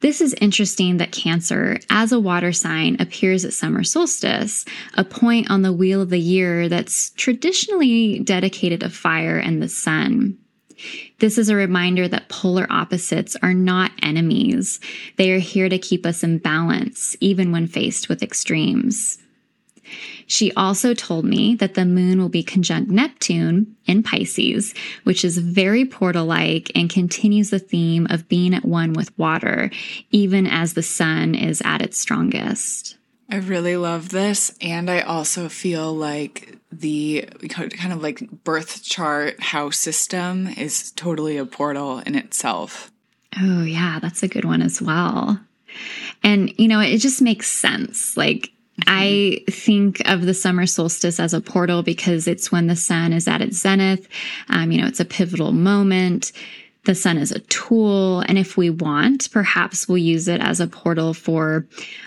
This 0.00 0.22
is 0.22 0.32
interesting 0.40 0.96
that 0.96 1.12
Cancer, 1.12 1.78
as 1.90 2.12
a 2.12 2.20
water 2.20 2.50
sign, 2.50 2.96
appears 2.98 3.44
at 3.44 3.52
summer 3.52 3.84
solstice, 3.84 4.64
a 4.94 5.04
point 5.04 5.50
on 5.50 5.60
the 5.60 5.72
wheel 5.72 6.00
of 6.00 6.08
the 6.08 6.18
year 6.18 6.66
that's 6.66 7.10
traditionally 7.10 8.20
dedicated 8.20 8.80
to 8.80 8.88
fire 8.88 9.36
and 9.36 9.62
the 9.62 9.68
sun. 9.68 10.38
This 11.18 11.36
is 11.36 11.50
a 11.50 11.56
reminder 11.56 12.08
that 12.08 12.30
polar 12.30 12.66
opposites 12.70 13.36
are 13.42 13.54
not 13.54 13.92
enemies. 14.02 14.80
They 15.16 15.30
are 15.32 15.38
here 15.38 15.68
to 15.68 15.78
keep 15.78 16.06
us 16.06 16.22
in 16.22 16.38
balance, 16.38 17.16
even 17.20 17.52
when 17.52 17.66
faced 17.66 18.08
with 18.08 18.22
extremes. 18.22 19.18
She 20.26 20.52
also 20.52 20.94
told 20.94 21.24
me 21.24 21.54
that 21.56 21.74
the 21.74 21.84
moon 21.84 22.20
will 22.20 22.28
be 22.28 22.42
conjunct 22.42 22.90
Neptune 22.90 23.76
in 23.86 24.02
Pisces, 24.02 24.74
which 25.04 25.24
is 25.24 25.38
very 25.38 25.84
portal 25.84 26.26
like 26.26 26.70
and 26.74 26.90
continues 26.90 27.50
the 27.50 27.58
theme 27.58 28.06
of 28.10 28.28
being 28.28 28.54
at 28.54 28.64
one 28.64 28.92
with 28.92 29.16
water, 29.18 29.70
even 30.10 30.46
as 30.46 30.74
the 30.74 30.82
sun 30.82 31.34
is 31.34 31.62
at 31.64 31.82
its 31.82 31.98
strongest. 31.98 32.96
I 33.30 33.36
really 33.36 33.76
love 33.76 34.10
this. 34.10 34.56
And 34.60 34.90
I 34.90 35.00
also 35.00 35.48
feel 35.48 35.92
like 35.92 36.58
the 36.70 37.28
kind 37.48 37.92
of 37.92 38.02
like 38.02 38.28
birth 38.44 38.82
chart 38.82 39.40
house 39.40 39.78
system 39.78 40.48
is 40.48 40.92
totally 40.92 41.36
a 41.36 41.46
portal 41.46 42.00
in 42.00 42.14
itself. 42.14 42.90
Oh, 43.38 43.62
yeah, 43.62 43.98
that's 44.00 44.22
a 44.22 44.28
good 44.28 44.44
one 44.44 44.62
as 44.62 44.80
well. 44.80 45.40
And, 46.22 46.52
you 46.58 46.68
know, 46.68 46.80
it 46.80 46.98
just 46.98 47.20
makes 47.20 47.50
sense. 47.50 48.16
Like, 48.16 48.50
I 48.86 49.42
think 49.48 50.02
of 50.06 50.22
the 50.22 50.34
summer 50.34 50.66
solstice 50.66 51.18
as 51.18 51.32
a 51.32 51.40
portal 51.40 51.82
because 51.82 52.28
it's 52.28 52.52
when 52.52 52.66
the 52.66 52.76
sun 52.76 53.12
is 53.12 53.26
at 53.26 53.40
its 53.40 53.58
zenith. 53.58 54.06
Um, 54.48 54.70
you 54.70 54.80
know, 54.80 54.86
it's 54.86 55.00
a 55.00 55.04
pivotal 55.04 55.52
moment. 55.52 56.32
The 56.84 56.94
sun 56.94 57.18
is 57.18 57.32
a 57.32 57.40
tool. 57.40 58.20
And 58.20 58.38
if 58.38 58.56
we 58.56 58.70
want, 58.70 59.30
perhaps 59.32 59.88
we'll 59.88 59.98
use 59.98 60.28
it 60.28 60.40
as 60.40 60.60
a 60.60 60.68
portal 60.68 61.14
for 61.14 61.66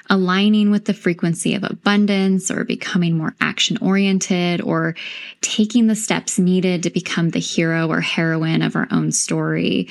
aligning 0.10 0.72
with 0.72 0.86
the 0.86 0.94
frequency 0.94 1.54
of 1.54 1.64
abundance 1.64 2.50
or 2.50 2.64
becoming 2.64 3.18
more 3.18 3.36
action 3.42 3.78
oriented 3.82 4.62
or 4.62 4.96
taking 5.42 5.88
the 5.88 5.96
steps 5.96 6.40
needed 6.40 6.84
to 6.84 6.90
become 6.92 7.32
the 7.32 7.40
hero 7.40 7.90
or 7.90 8.00
heroine 8.00 8.62
of 8.62 8.76
our 8.78 8.88
own 8.90 9.12
story. 9.12 9.90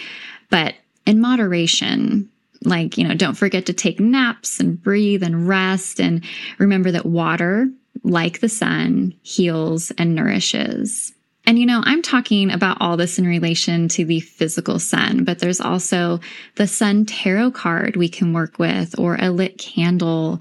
But 0.49 0.75
in 1.05 1.21
moderation, 1.21 2.31
like, 2.65 2.99
you 2.99 3.07
know, 3.07 3.15
don't 3.15 3.35
forget 3.37 3.67
to 3.67 3.73
take 3.73 4.01
naps 4.01 4.61
and 4.61 4.81
breathe 4.81 5.23
and 5.23 5.49
rest. 5.49 6.01
And 6.01 6.25
remember 6.59 6.91
that 6.91 7.07
water, 7.07 7.69
like 8.03 8.41
the 8.41 8.49
sun, 8.49 9.15
heals 9.23 9.91
and 9.93 10.15
nourishes. 10.15 11.13
And, 11.47 11.59
you 11.59 11.65
know, 11.65 11.81
I'm 11.85 12.03
talking 12.03 12.51
about 12.51 12.77
all 12.81 12.99
this 12.99 13.19
in 13.19 13.27
relation 13.27 13.89
to 13.89 14.05
the 14.05 14.21
physical 14.21 14.79
sun, 14.79 15.25
but 15.25 15.39
there's 15.39 15.63
also 15.63 16.21
the 16.57 16.67
sun 16.67 17.07
tarot 17.07 17.53
card 17.53 17.97
we 17.97 18.11
can 18.11 18.35
work 18.35 18.59
with 18.59 18.99
or 18.99 19.17
a 19.19 19.31
lit 19.31 19.57
candle 19.57 20.41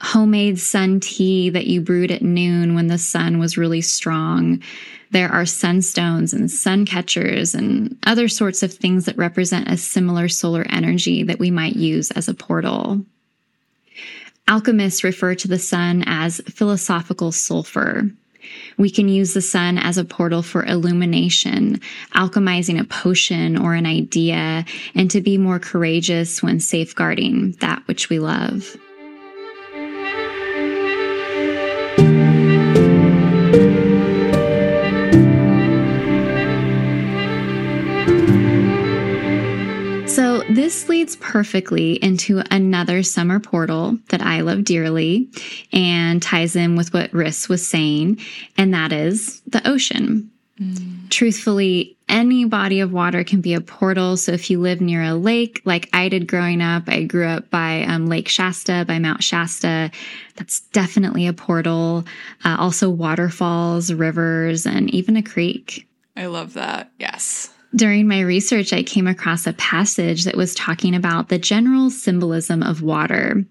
homemade 0.00 0.58
sun 0.58 1.00
tea 1.00 1.50
that 1.50 1.66
you 1.66 1.80
brewed 1.80 2.10
at 2.10 2.22
noon 2.22 2.74
when 2.74 2.86
the 2.86 2.98
sun 2.98 3.38
was 3.38 3.58
really 3.58 3.80
strong. 3.80 4.62
There 5.10 5.30
are 5.30 5.42
sunstones 5.42 6.32
and 6.32 6.50
sun 6.50 6.84
catchers 6.84 7.54
and 7.54 7.96
other 8.04 8.28
sorts 8.28 8.62
of 8.62 8.72
things 8.72 9.06
that 9.06 9.16
represent 9.16 9.68
a 9.68 9.76
similar 9.76 10.28
solar 10.28 10.66
energy 10.68 11.22
that 11.24 11.38
we 11.38 11.50
might 11.50 11.76
use 11.76 12.10
as 12.10 12.28
a 12.28 12.34
portal. 12.34 13.04
Alchemists 14.46 15.04
refer 15.04 15.34
to 15.34 15.48
the 15.48 15.58
sun 15.58 16.04
as 16.06 16.40
philosophical 16.46 17.32
sulfur. 17.32 18.10
We 18.78 18.88
can 18.88 19.08
use 19.08 19.34
the 19.34 19.42
sun 19.42 19.76
as 19.76 19.98
a 19.98 20.04
portal 20.04 20.42
for 20.42 20.64
illumination, 20.64 21.80
alchemizing 22.14 22.80
a 22.80 22.84
potion 22.84 23.58
or 23.58 23.74
an 23.74 23.84
idea, 23.84 24.64
and 24.94 25.10
to 25.10 25.20
be 25.20 25.36
more 25.36 25.58
courageous 25.58 26.42
when 26.42 26.60
safeguarding 26.60 27.52
that 27.60 27.86
which 27.86 28.08
we 28.08 28.18
love. 28.18 28.76
This 40.68 40.86
leads 40.86 41.16
perfectly 41.16 41.94
into 41.94 42.42
another 42.50 43.02
summer 43.02 43.40
portal 43.40 43.96
that 44.10 44.20
I 44.20 44.42
love 44.42 44.64
dearly 44.64 45.30
and 45.72 46.22
ties 46.22 46.56
in 46.56 46.76
with 46.76 46.92
what 46.92 47.10
Riss 47.12 47.48
was 47.48 47.66
saying, 47.66 48.20
and 48.58 48.74
that 48.74 48.92
is 48.92 49.40
the 49.46 49.66
ocean. 49.66 50.30
Mm. 50.60 51.08
Truthfully, 51.08 51.96
any 52.06 52.44
body 52.44 52.80
of 52.80 52.92
water 52.92 53.24
can 53.24 53.40
be 53.40 53.54
a 53.54 53.62
portal. 53.62 54.18
So 54.18 54.32
if 54.32 54.50
you 54.50 54.60
live 54.60 54.82
near 54.82 55.02
a 55.02 55.14
lake, 55.14 55.62
like 55.64 55.88
I 55.94 56.10
did 56.10 56.28
growing 56.28 56.60
up, 56.60 56.82
I 56.86 57.04
grew 57.04 57.26
up 57.26 57.48
by 57.48 57.84
um, 57.84 58.06
Lake 58.06 58.28
Shasta, 58.28 58.84
by 58.86 58.98
Mount 58.98 59.22
Shasta. 59.22 59.90
That's 60.36 60.60
definitely 60.60 61.26
a 61.26 61.32
portal. 61.32 62.04
Uh, 62.44 62.56
also, 62.58 62.90
waterfalls, 62.90 63.90
rivers, 63.90 64.66
and 64.66 64.90
even 64.90 65.16
a 65.16 65.22
creek. 65.22 65.88
I 66.14 66.26
love 66.26 66.52
that. 66.52 66.92
Yes. 66.98 67.54
During 67.74 68.08
my 68.08 68.20
research, 68.20 68.72
I 68.72 68.82
came 68.82 69.06
across 69.06 69.46
a 69.46 69.52
passage 69.52 70.24
that 70.24 70.36
was 70.36 70.54
talking 70.54 70.94
about 70.94 71.28
the 71.28 71.38
general 71.38 71.90
symbolism 71.90 72.62
of 72.62 72.80
water. 72.80 73.44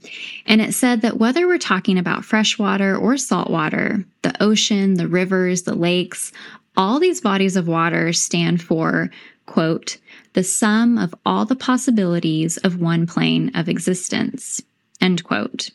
And 0.48 0.60
it 0.60 0.74
said 0.74 1.02
that 1.02 1.18
whether 1.18 1.48
we're 1.48 1.60
talking 1.60 2.00
about 2.00 2.26
fresh 2.26 2.58
water 2.58 2.98
or 2.98 3.18
salt 3.18 3.52
water, 3.52 4.04
the 4.24 4.34
ocean, 4.42 4.96
the 4.96 5.08
rivers, 5.08 5.64
the 5.64 5.76
lakes, 5.76 6.32
all 6.76 7.00
these 7.00 7.22
bodies 7.22 7.56
of 7.56 7.68
water 7.68 8.12
stand 8.12 8.62
for, 8.62 9.12
quote, 9.46 9.98
the 10.34 10.44
sum 10.44 10.98
of 10.98 11.14
all 11.24 11.46
the 11.46 11.56
possibilities 11.56 12.58
of 12.58 12.82
one 12.82 13.06
plane 13.06 13.52
of 13.54 13.70
existence, 13.70 14.62
end 15.00 15.24
quote. 15.24 15.70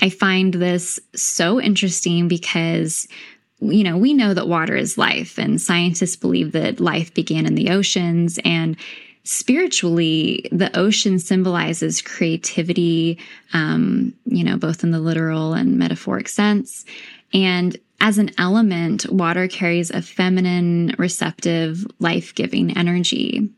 I 0.00 0.10
find 0.10 0.54
this 0.54 1.00
so 1.14 1.60
interesting 1.60 2.28
because 2.28 3.06
you 3.62 3.84
know, 3.84 3.96
we 3.96 4.14
know 4.14 4.34
that 4.34 4.48
water 4.48 4.76
is 4.76 4.98
life, 4.98 5.38
and 5.38 5.60
scientists 5.60 6.16
believe 6.16 6.52
that 6.52 6.80
life 6.80 7.14
began 7.14 7.46
in 7.46 7.54
the 7.54 7.70
oceans. 7.70 8.38
And 8.44 8.76
spiritually, 9.24 10.48
the 10.50 10.76
ocean 10.76 11.18
symbolizes 11.18 12.02
creativity, 12.02 13.18
um, 13.52 14.14
you 14.24 14.42
know, 14.42 14.56
both 14.56 14.82
in 14.82 14.90
the 14.90 15.00
literal 15.00 15.54
and 15.54 15.78
metaphoric 15.78 16.28
sense. 16.28 16.84
And 17.32 17.76
as 18.00 18.18
an 18.18 18.32
element, 18.36 19.08
water 19.10 19.46
carries 19.46 19.90
a 19.90 20.02
feminine, 20.02 20.94
receptive, 20.98 21.86
life 22.00 22.34
giving 22.34 22.76
energy. 22.76 23.48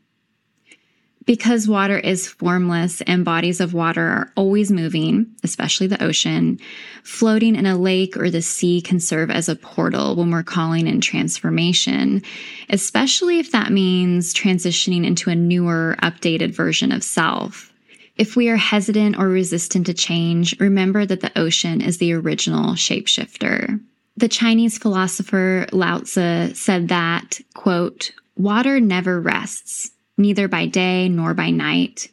Because 1.25 1.67
water 1.67 1.97
is 1.97 2.27
formless 2.27 3.01
and 3.01 3.25
bodies 3.25 3.59
of 3.59 3.73
water 3.73 4.03
are 4.03 4.31
always 4.35 4.71
moving, 4.71 5.25
especially 5.43 5.87
the 5.87 6.03
ocean, 6.03 6.59
floating 7.03 7.55
in 7.55 7.65
a 7.65 7.77
lake 7.77 8.15
or 8.15 8.29
the 8.29 8.43
sea 8.43 8.79
can 8.79 8.99
serve 8.99 9.31
as 9.31 9.49
a 9.49 9.55
portal 9.55 10.15
when 10.15 10.29
we're 10.29 10.43
calling 10.43 10.85
in 10.85 11.01
transformation, 11.01 12.21
especially 12.69 13.39
if 13.39 13.51
that 13.51 13.71
means 13.71 14.35
transitioning 14.35 15.03
into 15.03 15.31
a 15.31 15.35
newer, 15.35 15.95
updated 16.03 16.53
version 16.53 16.91
of 16.91 17.03
self. 17.03 17.73
If 18.17 18.35
we 18.35 18.49
are 18.49 18.55
hesitant 18.55 19.17
or 19.17 19.27
resistant 19.27 19.87
to 19.87 19.95
change, 19.95 20.57
remember 20.59 21.07
that 21.07 21.21
the 21.21 21.37
ocean 21.37 21.81
is 21.81 21.97
the 21.97 22.13
original 22.13 22.73
shapeshifter. 22.73 23.79
The 24.15 24.29
Chinese 24.29 24.77
philosopher 24.77 25.65
Lao 25.71 25.99
Tzu 25.99 26.53
said 26.53 26.87
that, 26.89 27.39
quote, 27.55 28.11
water 28.37 28.79
never 28.79 29.19
rests, 29.19 29.91
neither 30.17 30.47
by 30.47 30.65
day 30.65 31.09
nor 31.09 31.33
by 31.33 31.49
night. 31.49 32.09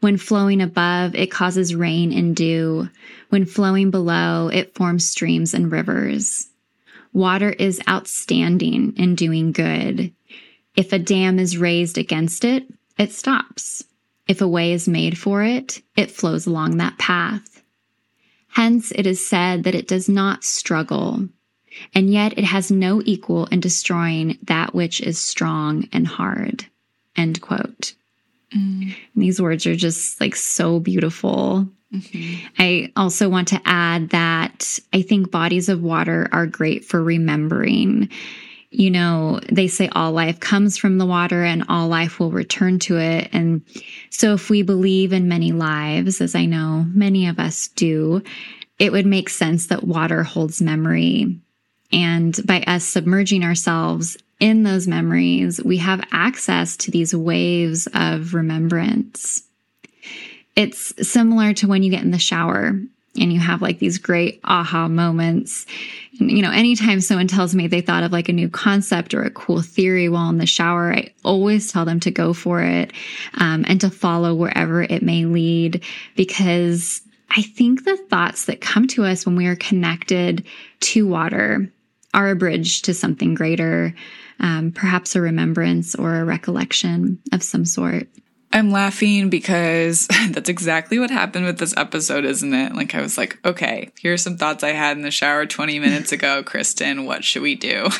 When 0.00 0.16
flowing 0.16 0.60
above, 0.60 1.14
it 1.14 1.30
causes 1.30 1.74
rain 1.74 2.12
and 2.12 2.34
dew. 2.34 2.88
When 3.28 3.46
flowing 3.46 3.90
below, 3.90 4.48
it 4.48 4.74
forms 4.74 5.08
streams 5.08 5.54
and 5.54 5.70
rivers. 5.70 6.48
Water 7.12 7.50
is 7.50 7.80
outstanding 7.88 8.94
in 8.96 9.14
doing 9.14 9.52
good. 9.52 10.12
If 10.74 10.92
a 10.92 10.98
dam 10.98 11.38
is 11.38 11.58
raised 11.58 11.98
against 11.98 12.44
it, 12.44 12.64
it 12.98 13.12
stops. 13.12 13.84
If 14.26 14.40
a 14.40 14.48
way 14.48 14.72
is 14.72 14.88
made 14.88 15.18
for 15.18 15.42
it, 15.42 15.82
it 15.96 16.10
flows 16.10 16.46
along 16.46 16.76
that 16.76 16.98
path. 16.98 17.62
Hence, 18.48 18.92
it 18.92 19.06
is 19.06 19.26
said 19.26 19.64
that 19.64 19.74
it 19.74 19.88
does 19.88 20.08
not 20.08 20.44
struggle, 20.44 21.28
and 21.94 22.10
yet 22.10 22.38
it 22.38 22.44
has 22.44 22.70
no 22.70 23.02
equal 23.04 23.46
in 23.46 23.60
destroying 23.60 24.38
that 24.42 24.74
which 24.74 25.00
is 25.00 25.18
strong 25.18 25.88
and 25.92 26.06
hard. 26.06 26.66
End 27.16 27.40
quote. 27.40 27.94
Mm. 28.56 28.94
These 29.16 29.40
words 29.40 29.66
are 29.66 29.76
just 29.76 30.20
like 30.20 30.36
so 30.36 30.80
beautiful. 30.80 31.66
Mm-hmm. 31.92 32.46
I 32.58 32.92
also 32.96 33.28
want 33.28 33.48
to 33.48 33.60
add 33.64 34.10
that 34.10 34.78
I 34.92 35.02
think 35.02 35.30
bodies 35.30 35.68
of 35.68 35.82
water 35.82 36.28
are 36.32 36.46
great 36.46 36.84
for 36.84 37.02
remembering. 37.02 38.08
You 38.70 38.90
know, 38.90 39.40
they 39.50 39.68
say 39.68 39.88
all 39.88 40.12
life 40.12 40.40
comes 40.40 40.78
from 40.78 40.96
the 40.96 41.04
water 41.04 41.44
and 41.44 41.64
all 41.68 41.88
life 41.88 42.18
will 42.18 42.30
return 42.30 42.78
to 42.80 42.98
it. 42.98 43.28
And 43.32 43.62
so 44.08 44.32
if 44.32 44.48
we 44.48 44.62
believe 44.62 45.12
in 45.12 45.28
many 45.28 45.52
lives, 45.52 46.22
as 46.22 46.34
I 46.34 46.46
know 46.46 46.86
many 46.88 47.26
of 47.26 47.38
us 47.38 47.68
do, 47.68 48.22
it 48.78 48.90
would 48.92 49.06
make 49.06 49.28
sense 49.28 49.66
that 49.66 49.84
water 49.84 50.22
holds 50.22 50.62
memory 50.62 51.38
and 51.92 52.40
by 52.46 52.62
us 52.62 52.84
submerging 52.84 53.44
ourselves 53.44 54.16
in 54.42 54.64
those 54.64 54.88
memories, 54.88 55.62
we 55.62 55.76
have 55.76 56.02
access 56.10 56.76
to 56.78 56.90
these 56.90 57.14
waves 57.14 57.86
of 57.94 58.34
remembrance. 58.34 59.44
It's 60.56 60.92
similar 61.08 61.54
to 61.54 61.68
when 61.68 61.84
you 61.84 61.92
get 61.92 62.02
in 62.02 62.10
the 62.10 62.18
shower 62.18 62.72
and 63.16 63.32
you 63.32 63.38
have 63.38 63.62
like 63.62 63.78
these 63.78 63.98
great 63.98 64.40
aha 64.42 64.88
moments. 64.88 65.64
You 66.10 66.42
know, 66.42 66.50
anytime 66.50 67.00
someone 67.00 67.28
tells 67.28 67.54
me 67.54 67.68
they 67.68 67.82
thought 67.82 68.02
of 68.02 68.10
like 68.10 68.28
a 68.28 68.32
new 68.32 68.48
concept 68.48 69.14
or 69.14 69.22
a 69.22 69.30
cool 69.30 69.62
theory 69.62 70.08
while 70.08 70.28
in 70.28 70.38
the 70.38 70.46
shower, 70.46 70.92
I 70.92 71.14
always 71.24 71.70
tell 71.70 71.84
them 71.84 72.00
to 72.00 72.10
go 72.10 72.32
for 72.32 72.60
it 72.62 72.92
um, 73.34 73.64
and 73.68 73.80
to 73.80 73.90
follow 73.90 74.34
wherever 74.34 74.82
it 74.82 75.04
may 75.04 75.24
lead 75.24 75.84
because 76.16 77.00
I 77.30 77.42
think 77.42 77.84
the 77.84 77.96
thoughts 77.96 78.46
that 78.46 78.60
come 78.60 78.88
to 78.88 79.04
us 79.04 79.24
when 79.24 79.36
we 79.36 79.46
are 79.46 79.54
connected 79.54 80.44
to 80.80 81.06
water 81.06 81.70
are 82.12 82.30
a 82.30 82.36
bridge 82.36 82.82
to 82.82 82.94
something 82.94 83.34
greater, 83.34 83.94
um, 84.42 84.72
perhaps 84.72 85.16
a 85.16 85.20
remembrance 85.20 85.94
or 85.94 86.16
a 86.16 86.24
recollection 86.24 87.20
of 87.32 87.42
some 87.42 87.64
sort. 87.64 88.08
I'm 88.52 88.70
laughing 88.70 89.30
because 89.30 90.06
that's 90.30 90.48
exactly 90.48 90.98
what 90.98 91.10
happened 91.10 91.46
with 91.46 91.58
this 91.58 91.74
episode, 91.76 92.24
isn't 92.24 92.52
it? 92.52 92.74
Like, 92.74 92.94
I 92.94 93.00
was 93.00 93.16
like, 93.16 93.38
okay, 93.44 93.90
here's 93.98 94.22
some 94.22 94.36
thoughts 94.36 94.62
I 94.62 94.72
had 94.72 94.96
in 94.96 95.02
the 95.02 95.10
shower 95.10 95.46
20 95.46 95.78
minutes 95.78 96.12
ago. 96.12 96.42
Kristin, 96.46 97.06
what 97.06 97.24
should 97.24 97.42
we 97.42 97.54
do? 97.54 97.88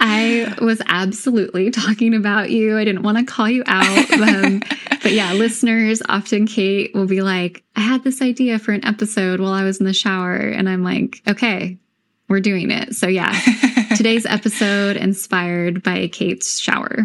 I 0.00 0.54
was 0.60 0.82
absolutely 0.86 1.70
talking 1.70 2.14
about 2.14 2.50
you. 2.50 2.76
I 2.76 2.84
didn't 2.84 3.04
want 3.04 3.16
to 3.18 3.24
call 3.24 3.48
you 3.48 3.62
out. 3.66 4.10
Um, 4.12 4.60
but 5.02 5.12
yeah, 5.12 5.32
listeners, 5.32 6.02
often 6.08 6.46
Kate 6.46 6.92
will 6.94 7.06
be 7.06 7.22
like, 7.22 7.62
I 7.76 7.80
had 7.80 8.02
this 8.02 8.20
idea 8.20 8.58
for 8.58 8.72
an 8.72 8.84
episode 8.84 9.40
while 9.40 9.52
I 9.52 9.64
was 9.64 9.78
in 9.78 9.86
the 9.86 9.94
shower. 9.94 10.36
And 10.36 10.68
I'm 10.68 10.82
like, 10.82 11.22
okay, 11.28 11.78
we're 12.28 12.40
doing 12.40 12.70
it. 12.70 12.94
So, 12.96 13.06
yeah, 13.06 13.32
today's 13.96 14.26
episode 14.26 14.96
inspired 14.96 15.82
by 15.82 16.08
Kate's 16.08 16.58
shower. 16.58 17.04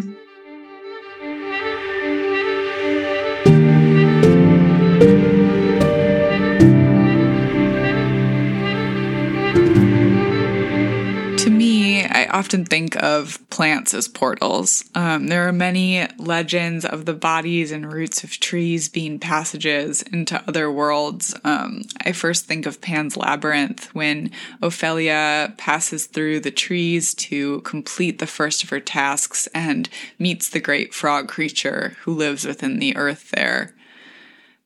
Often 12.40 12.64
think 12.64 12.96
of 13.02 13.38
plants 13.50 13.92
as 13.92 14.08
portals. 14.08 14.82
Um, 14.94 15.26
there 15.26 15.46
are 15.46 15.52
many 15.52 16.06
legends 16.16 16.86
of 16.86 17.04
the 17.04 17.12
bodies 17.12 17.70
and 17.70 17.92
roots 17.92 18.24
of 18.24 18.30
trees 18.40 18.88
being 18.88 19.18
passages 19.18 20.00
into 20.00 20.42
other 20.48 20.72
worlds. 20.72 21.34
Um, 21.44 21.82
I 22.02 22.12
first 22.12 22.46
think 22.46 22.64
of 22.64 22.80
Pan's 22.80 23.14
Labyrinth 23.14 23.94
when 23.94 24.30
Ophelia 24.62 25.52
passes 25.58 26.06
through 26.06 26.40
the 26.40 26.50
trees 26.50 27.12
to 27.28 27.60
complete 27.60 28.20
the 28.20 28.26
first 28.26 28.62
of 28.62 28.70
her 28.70 28.80
tasks 28.80 29.46
and 29.54 29.90
meets 30.18 30.48
the 30.48 30.60
great 30.60 30.94
frog 30.94 31.28
creature 31.28 31.94
who 32.04 32.14
lives 32.14 32.46
within 32.46 32.78
the 32.78 32.96
earth 32.96 33.32
there. 33.32 33.74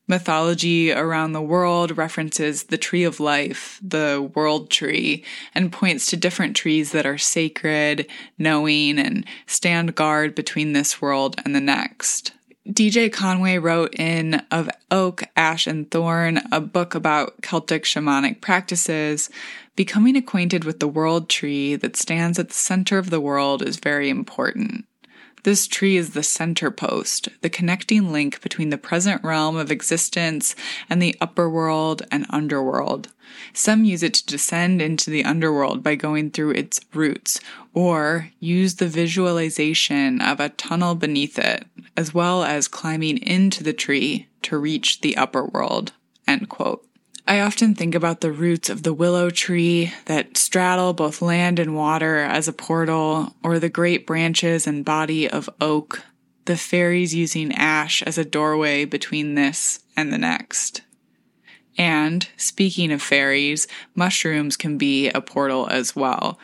Mythology 0.07 0.93
around 0.93 1.33
the 1.33 1.41
world 1.41 1.97
references 1.97 2.65
the 2.65 2.77
tree 2.77 3.05
of 3.05 3.21
life, 3.21 3.81
the 3.83 4.31
world 4.35 4.69
tree, 4.69 5.25
and 5.55 5.73
points 5.73 6.07
to 6.07 6.17
different 6.17 6.55
trees 6.55 6.93
that 6.93 7.07
are 7.07 7.17
sacred, 7.17 8.07
knowing, 8.37 8.99
and 8.99 9.25
stand 9.47 9.95
guard 9.95 10.35
between 10.35 10.75
this 10.75 11.01
world 11.01 11.41
and 11.45 11.55
the 11.55 11.61
next. 11.61 12.33
DJ 12.69 13.11
Conway 13.11 13.57
wrote 13.57 13.95
in 13.95 14.43
Of 14.51 14.69
Oak, 14.91 15.25
Ash, 15.37 15.67
and 15.67 15.91
Thorn, 15.91 16.41
a 16.53 16.61
book 16.61 16.95
about 16.95 17.41
Celtic 17.43 17.85
shamanic 17.85 18.43
practices. 18.43 19.31
Becoming 19.77 20.17
acquainted 20.17 20.65
with 20.65 20.81
the 20.81 20.89
world 20.89 21.29
tree 21.29 21.77
that 21.77 21.97
stands 21.97 22.39
at 22.39 22.49
the 22.49 22.55
center 22.55 22.99
of 22.99 23.11
the 23.11 23.21
world 23.21 23.63
is 23.63 23.77
very 23.77 24.09
important. 24.09 24.85
This 25.45 25.67
tree 25.67 25.99
is 25.99 26.11
the 26.11 26.23
center 26.23 26.71
post, 26.71 27.29
the 27.43 27.51
connecting 27.51 28.11
link 28.11 28.41
between 28.41 28.71
the 28.71 28.79
present 28.79 29.23
realm 29.23 29.57
of 29.57 29.71
existence 29.71 30.57
and 30.89 31.03
the 31.03 31.15
upper 31.21 31.51
world 31.51 32.01
and 32.11 32.25
underworld. 32.31 33.11
Some 33.53 33.85
use 33.85 34.03
it 34.03 34.15
to 34.15 34.27
descend 34.27 34.81
into 34.81 35.11
the 35.11 35.23
underworld 35.23 35.83
by 35.83 35.97
going 35.97 36.31
through 36.31 36.53
its 36.53 36.81
roots, 36.95 37.41
or 37.75 38.31
use 38.41 38.77
the 38.77 38.89
visualization 38.89 40.23
of 40.23 40.41
a 40.41 40.49
tunnel 40.49 40.95
beneath 40.95 41.39
it, 41.39 41.67
as 41.95 42.15
well 42.15 42.43
as 42.43 42.67
climbing 42.67 43.19
into 43.19 43.63
the 43.63 43.75
tree 43.75 44.29
to 44.43 44.57
reach 44.57 45.03
the 45.03 45.15
upper 45.15 45.45
world. 45.45 45.93
End 46.27 46.49
quote. 46.49 46.87
I 47.27 47.41
often 47.41 47.75
think 47.75 47.95
about 47.95 48.21
the 48.21 48.33
roots 48.33 48.69
of 48.69 48.83
the 48.83 48.93
willow 48.93 49.31
tree 49.31 49.95
that 50.05 50.37
straddle 50.37 50.93
both 50.93 51.23
land 51.23 51.59
and 51.59 51.75
water 51.75 52.19
as 52.19 52.49
a 52.49 52.53
portal, 52.53 53.35
or 53.43 53.59
the 53.59 53.71
great 53.71 54.07
branches 54.07 54.67
and 54.67 54.85
body 54.85 55.29
of 55.29 55.49
oak, 55.59 56.03
the 56.45 56.59
fairies 56.59 57.15
using 57.15 57.51
ash 57.53 58.03
as 58.03 58.19
a 58.19 58.27
doorway 58.27 58.85
between 58.85 59.37
this 59.37 59.81
and 59.97 60.13
the 60.13 60.19
next. 60.19 60.83
And 61.79 62.29
speaking 62.37 62.93
of 62.93 63.01
fairies, 63.01 63.67
mushrooms 63.95 64.59
can 64.59 64.77
be 64.77 65.09
a 65.09 65.23
portal 65.23 65.67
as 65.71 65.97
well. 65.97 66.39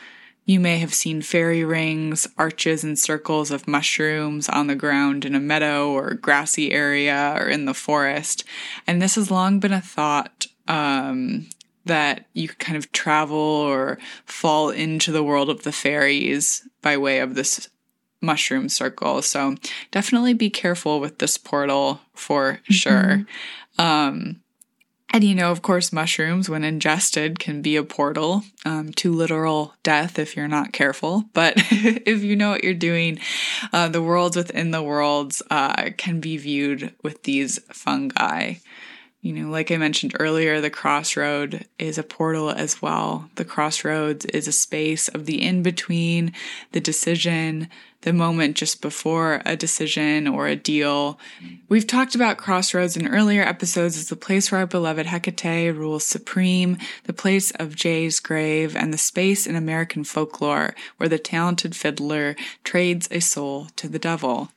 You 0.45 0.59
may 0.59 0.79
have 0.79 0.95
seen 0.95 1.21
fairy 1.21 1.63
rings, 1.63 2.27
arches, 2.39 2.83
and 2.83 2.97
circles 2.97 3.51
of 3.51 3.67
mushrooms 3.67 4.49
on 4.49 4.65
the 4.65 4.75
ground 4.75 5.25
in 5.25 5.35
a 5.35 5.39
meadow 5.39 5.91
or 5.91 6.15
grassy 6.15 6.71
area 6.71 7.35
or 7.37 7.47
in 7.47 7.65
the 7.65 7.75
forest. 7.75 8.43
And 8.87 8.99
this 8.99 9.13
has 9.13 9.29
long 9.29 9.59
been 9.59 9.71
a 9.71 9.79
thought 9.79 10.47
um, 10.71 11.47
that 11.85 12.27
you 12.33 12.47
could 12.47 12.59
kind 12.59 12.77
of 12.77 12.91
travel 12.93 13.37
or 13.37 13.99
fall 14.25 14.69
into 14.69 15.11
the 15.11 15.23
world 15.23 15.49
of 15.49 15.63
the 15.63 15.71
fairies 15.71 16.67
by 16.81 16.95
way 16.95 17.19
of 17.19 17.35
this 17.35 17.69
mushroom 18.21 18.69
circle. 18.69 19.21
So 19.21 19.55
definitely 19.91 20.33
be 20.33 20.49
careful 20.49 20.99
with 20.99 21.17
this 21.17 21.37
portal 21.37 21.99
for 22.13 22.53
mm-hmm. 22.53 22.73
sure. 22.73 23.25
Um, 23.77 24.41
and 25.13 25.25
you 25.25 25.35
know, 25.35 25.51
of 25.51 25.61
course, 25.61 25.91
mushrooms, 25.91 26.47
when 26.47 26.63
ingested, 26.63 27.37
can 27.37 27.61
be 27.61 27.75
a 27.75 27.83
portal 27.83 28.43
um, 28.63 28.93
to 28.93 29.11
literal 29.11 29.73
death 29.83 30.17
if 30.17 30.37
you're 30.37 30.47
not 30.47 30.71
careful. 30.71 31.25
But 31.33 31.55
if 31.57 32.23
you 32.23 32.37
know 32.37 32.51
what 32.51 32.63
you're 32.63 32.73
doing, 32.73 33.19
uh, 33.73 33.89
the 33.89 34.01
worlds 34.01 34.37
within 34.37 34.71
the 34.71 34.81
worlds 34.81 35.41
uh, 35.51 35.89
can 35.97 36.21
be 36.21 36.37
viewed 36.37 36.93
with 37.03 37.23
these 37.23 37.59
fungi. 37.73 38.53
You 39.21 39.33
know, 39.33 39.51
like 39.51 39.69
I 39.69 39.77
mentioned 39.77 40.15
earlier, 40.19 40.59
the 40.59 40.71
crossroad 40.71 41.65
is 41.77 41.99
a 41.99 42.03
portal 42.03 42.49
as 42.49 42.81
well. 42.81 43.29
The 43.35 43.45
crossroads 43.45 44.25
is 44.25 44.47
a 44.47 44.51
space 44.51 45.07
of 45.09 45.27
the 45.27 45.43
in 45.43 45.61
between, 45.61 46.33
the 46.71 46.79
decision, 46.79 47.67
the 48.01 48.13
moment 48.13 48.57
just 48.57 48.81
before 48.81 49.43
a 49.45 49.55
decision 49.55 50.27
or 50.27 50.47
a 50.47 50.55
deal. 50.55 51.19
We've 51.69 51.85
talked 51.85 52.15
about 52.15 52.37
Crossroads 52.37 52.97
in 52.97 53.07
earlier 53.07 53.43
episodes 53.43 53.95
as 53.95 54.09
the 54.09 54.15
place 54.15 54.51
where 54.51 54.61
our 54.61 54.65
beloved 54.65 55.05
Hecate 55.05 55.75
rules 55.75 56.03
supreme, 56.03 56.79
the 57.03 57.13
place 57.13 57.51
of 57.51 57.75
Jay's 57.75 58.19
grave, 58.19 58.75
and 58.75 58.91
the 58.91 58.97
space 58.97 59.45
in 59.45 59.55
American 59.55 60.03
folklore 60.03 60.73
where 60.97 61.09
the 61.09 61.19
talented 61.19 61.75
fiddler 61.75 62.35
trades 62.63 63.07
a 63.11 63.19
soul 63.19 63.67
to 63.75 63.87
the 63.87 63.99
devil. 63.99 64.49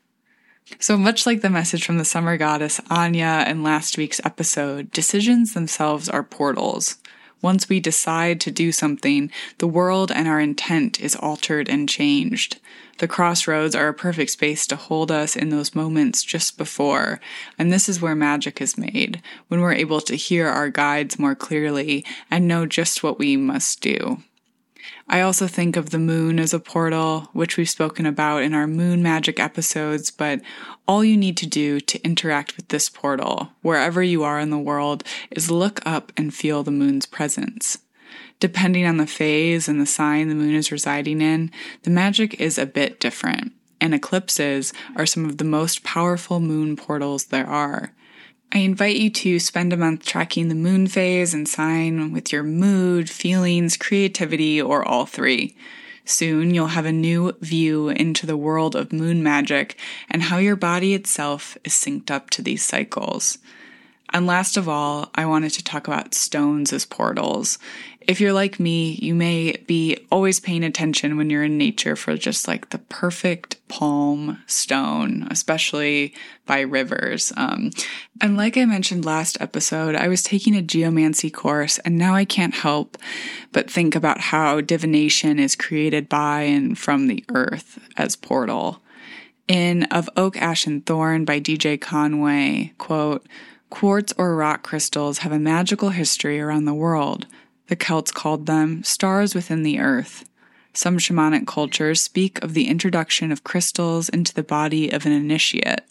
So 0.79 0.97
much 0.97 1.27
like 1.27 1.41
the 1.41 1.51
message 1.51 1.85
from 1.85 1.99
the 1.99 2.05
summer 2.05 2.37
goddess 2.37 2.81
Áine 2.91 3.47
in 3.47 3.63
last 3.63 3.97
week's 3.97 4.21
episode, 4.25 4.91
decisions 4.91 5.55
themselves 5.55 6.09
are 6.09 6.23
portals. 6.23 6.97
Once 7.43 7.69
we 7.69 7.81
decide 7.81 8.41
to 8.41 8.51
do 8.51 8.73
something, 8.73 9.31
the 9.59 9.67
world 9.67 10.11
and 10.11 10.27
our 10.27 10.41
intent 10.41 11.01
is 11.01 11.17
altered 11.17 11.69
and 11.69 11.89
changed. 11.89 12.61
The 12.99 13.09
crossroads 13.09 13.75
are 13.75 13.89
a 13.89 13.95
perfect 13.95 14.31
space 14.31 14.67
to 14.69 14.77
hold 14.77 15.11
us 15.11 15.37
in 15.37 15.51
those 15.51 15.75
moments 15.75 16.23
just 16.23 16.57
before, 16.57 17.21
and 17.59 17.71
this 17.73 17.89
is 17.89 18.01
where 18.01 18.15
magic 18.15 18.61
is 18.61 18.79
made, 18.79 19.21
when 19.49 19.61
we're 19.61 19.75
able 19.75 20.01
to 20.01 20.15
hear 20.17 20.49
our 20.49 20.71
guides 20.71 21.19
more 21.19 21.35
clearly 21.35 22.07
and 22.31 22.49
know 22.49 22.65
just 22.65 23.03
what 23.03 23.19
we 23.19 23.37
must 23.37 23.81
do. 23.81 24.23
I 25.07 25.21
also 25.21 25.47
think 25.47 25.77
of 25.77 25.91
the 25.91 25.99
moon 25.99 26.39
as 26.39 26.55
a 26.55 26.59
portal, 26.59 27.29
which 27.33 27.57
we've 27.57 27.69
spoken 27.69 28.07
about 28.07 28.43
in 28.43 28.55
our 28.55 28.67
moon 28.67 29.03
magic 29.03 29.39
episodes, 29.39 30.11
but 30.11 30.41
all 30.89 31.05
you 31.05 31.17
need 31.17 31.37
to 31.39 31.47
do 31.47 31.79
to 31.81 32.03
interact 32.03 32.57
with 32.57 32.69
this 32.69 32.89
portal, 32.89 33.51
wherever 33.61 34.03
you 34.03 34.23
are 34.23 34.41
in 34.41 34.51
the 34.51 34.59
world, 34.59 35.05
is 35.31 35.51
look 35.51 35.81
up 35.85 36.11
and 36.17 36.35
feel 36.35 36.63
the 36.63 36.71
moon's 36.71 37.07
presence. 37.07 37.79
Depending 38.41 38.87
on 38.87 38.97
the 38.97 39.07
phase 39.07 39.69
and 39.69 39.81
the 39.81 39.87
sign 39.87 40.29
the 40.29 40.35
moon 40.35 40.55
is 40.55 40.73
residing 40.73 41.21
in, 41.21 41.51
the 41.83 41.91
magic 41.91 42.41
is 42.41 42.59
a 42.59 42.67
bit 42.67 42.99
different, 42.99 43.53
and 43.81 43.95
eclipses 43.95 44.73
are 44.97 45.07
some 45.07 45.27
of 45.27 45.37
the 45.37 45.45
most 45.45 45.85
powerful 45.85 46.41
moon 46.41 46.77
portals 46.77 47.27
there 47.27 47.47
are. 47.47 47.93
I 48.57 48.59
invite 48.59 48.95
you 48.95 49.11
to 49.11 49.41
spend 49.41 49.73
a 49.73 49.77
month 49.77 50.07
tracking 50.07 50.47
the 50.47 50.55
moon 50.55 50.87
phase 50.87 51.35
and 51.35 51.49
sign 51.49 52.13
with 52.13 52.33
your 52.33 52.45
mood, 52.45 53.11
feelings, 53.11 53.77
creativity, 53.77 54.63
or 54.63 54.87
all 54.87 55.07
three. 55.07 55.57
Soon 56.05 56.55
you'll 56.55 56.69
have 56.69 56.87
a 56.87 56.93
new 56.93 57.33
view 57.41 57.89
into 57.89 58.27
the 58.27 58.37
world 58.37 58.77
of 58.77 58.93
moon 58.93 59.25
magic 59.25 59.77
and 60.09 60.23
how 60.23 60.39
your 60.39 60.55
body 60.55 60.95
itself 60.95 61.59
is 61.65 61.73
synced 61.73 62.13
up 62.13 62.31
to 62.31 62.43
these 62.43 62.65
cycles. 62.65 63.39
And 64.13 64.25
last 64.25 64.57
of 64.57 64.69
all, 64.69 65.11
I 65.17 65.27
wanted 65.27 65.51
to 65.55 65.65
talk 65.65 65.89
about 65.89 66.15
stones 66.15 66.73
as 66.73 66.87
portals. 66.87 67.59
If 68.07 68.21
you're 68.21 68.35
like 68.35 68.61
me, 68.61 68.99
you 69.01 69.15
may 69.15 69.53
be 69.67 69.97
always 70.11 70.39
paying 70.39 70.63
attention 70.63 71.17
when 71.17 71.31
you're 71.31 71.45
in 71.45 71.57
nature 71.57 71.97
for 71.97 72.17
just 72.17 72.47
like 72.47 72.71
the 72.71 72.79
perfect 72.79 73.67
palm 73.69 74.43
stone, 74.47 75.27
especially 75.31 76.15
by 76.45 76.61
rivers. 76.61 77.33
Um, 77.37 77.71
and 78.21 78.37
like 78.37 78.59
I 78.59 78.67
mentioned 78.67 79.07
last 79.07 79.39
episode, 79.41 79.95
I 79.95 80.09
was 80.09 80.23
taking 80.23 80.55
a 80.55 80.61
geomancy 80.61 81.31
course, 81.31 81.79
and 81.79 81.97
now 81.97 82.15
I 82.15 82.27
can't 82.27 82.55
help 82.55 82.99
but 83.53 83.71
think 83.71 83.95
about 83.95 84.21
how 84.21 84.61
divination 84.61 85.39
is 85.39 85.57
created 85.57 86.09
by 86.09 86.43
and 86.43 86.79
from 86.79 87.07
the 87.07 87.25
earth 87.31 87.79
as 87.97 88.17
portal. 88.17 88.83
In 89.49 89.85
Of 89.85 90.11
Oak, 90.17 90.37
Ash, 90.37 90.67
and 90.67 90.85
Thorn 90.85 91.25
by 91.25 91.41
DJ 91.41 91.81
Conway, 91.81 92.73
quote, 92.77 93.27
Quartz 93.71 94.13
or 94.17 94.37
rock 94.37 94.63
crystals 94.63 95.19
have 95.19 95.33
a 95.33 95.39
magical 95.39 95.89
history 95.89 96.41
around 96.41 96.65
the 96.65 96.75
world. 96.75 97.27
The 97.69 97.77
Celts 97.77 98.13
called 98.13 98.47
them 98.47 98.83
stars 98.83 99.35
within 99.35 99.63
the 99.63 99.81
earth. 99.81 100.29
Some 100.75 100.99
shamanic 100.99 101.47
cultures 101.47 102.03
speak 102.03 102.43
of 102.43 102.53
the 102.53 102.69
introduction 102.69 103.33
of 103.33 103.45
crystals 103.45 104.09
into 104.09 104.35
the 104.35 104.43
body 104.43 104.91
of 104.91 105.07
an 105.07 105.13
initiate. 105.13 105.83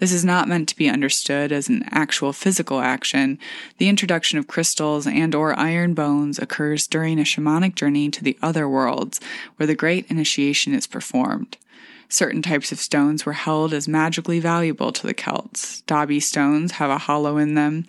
This 0.00 0.12
is 0.12 0.24
not 0.24 0.48
meant 0.48 0.68
to 0.70 0.76
be 0.76 0.88
understood 0.88 1.52
as 1.52 1.68
an 1.68 1.84
actual 1.90 2.32
physical 2.32 2.80
action. 2.80 3.38
The 3.78 3.88
introduction 3.88 4.38
of 4.38 4.48
crystals 4.48 5.06
and 5.06 5.34
or 5.34 5.58
iron 5.58 5.94
bones 5.94 6.38
occurs 6.38 6.86
during 6.86 7.20
a 7.20 7.22
shamanic 7.22 7.76
journey 7.76 8.10
to 8.10 8.24
the 8.24 8.36
other 8.42 8.68
worlds 8.68 9.20
where 9.56 9.66
the 9.66 9.74
great 9.74 10.10
initiation 10.10 10.74
is 10.74 10.86
performed. 10.86 11.56
Certain 12.08 12.42
types 12.42 12.72
of 12.72 12.78
stones 12.78 13.24
were 13.24 13.32
held 13.34 13.72
as 13.72 13.88
magically 13.88 14.40
valuable 14.40 14.92
to 14.92 15.06
the 15.06 15.14
Celts. 15.14 15.82
Dobby 15.82 16.20
stones 16.20 16.72
have 16.72 16.90
a 16.90 16.98
hollow 16.98 17.38
in 17.38 17.54
them, 17.54 17.84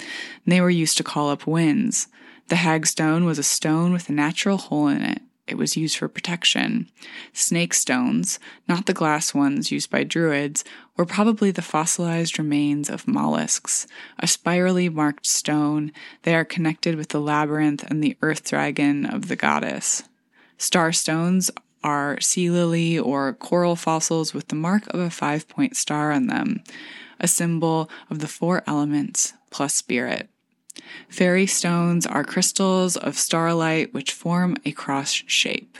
and 0.46 0.54
they 0.54 0.62
were 0.62 0.70
used 0.70 0.98
to 0.98 1.04
call 1.04 1.30
up 1.30 1.48
winds. 1.48 2.08
The 2.48 2.58
hag 2.58 2.86
stone 2.86 3.26
was 3.26 3.40
a 3.40 3.44
stone 3.44 3.92
with 3.92 4.10
a 4.10 4.14
natural 4.14 4.58
hole 4.58 4.88
in 4.88 5.02
it. 5.02 5.22
It 5.48 5.58
was 5.58 5.78
used 5.78 5.98
for 5.98 6.08
protection. 6.08 6.90
Snake 7.32 7.74
stones, 7.74 8.40
not 8.68 8.88
the 8.88 8.94
glass 8.94 9.34
ones 9.34 9.72
used 9.72 9.92
by 9.92 10.04
druids, 10.04 10.64
were 10.98 11.06
probably 11.06 11.52
the 11.52 11.62
fossilized 11.62 12.40
remains 12.40 12.90
of 12.90 13.08
mollusks. 13.08 13.86
A 14.18 14.26
spirally 14.26 14.90
marked 14.90 15.28
stone, 15.28 15.92
they 16.24 16.34
are 16.34 16.46
connected 16.46 16.96
with 16.96 17.10
the 17.10 17.22
labyrinth 17.22 17.84
and 17.84 18.04
the 18.04 18.18
earth 18.24 18.50
dragon 18.50 19.06
of 19.06 19.28
the 19.28 19.36
goddess. 19.36 20.04
Star 20.58 20.92
stones 20.92 21.52
are 21.84 22.20
sea 22.20 22.50
lily 22.50 22.98
or 22.98 23.34
coral 23.34 23.76
fossils 23.76 24.34
with 24.34 24.48
the 24.48 24.56
mark 24.56 24.88
of 24.92 25.00
a 25.00 25.12
five 25.12 25.48
point 25.48 25.76
star 25.76 26.12
on 26.12 26.26
them, 26.26 26.64
a 27.20 27.28
symbol 27.28 27.88
of 28.10 28.18
the 28.20 28.28
four 28.28 28.64
elements 28.66 29.34
plus 29.52 29.76
spirit. 29.76 30.28
Fairy 31.10 31.48
stones 31.48 32.06
are 32.06 32.24
crystals 32.24 32.98
of 32.98 33.18
starlight 33.18 33.94
which 33.94 34.12
form 34.12 34.58
a 34.66 34.72
cross 34.72 35.12
shape. 35.12 35.78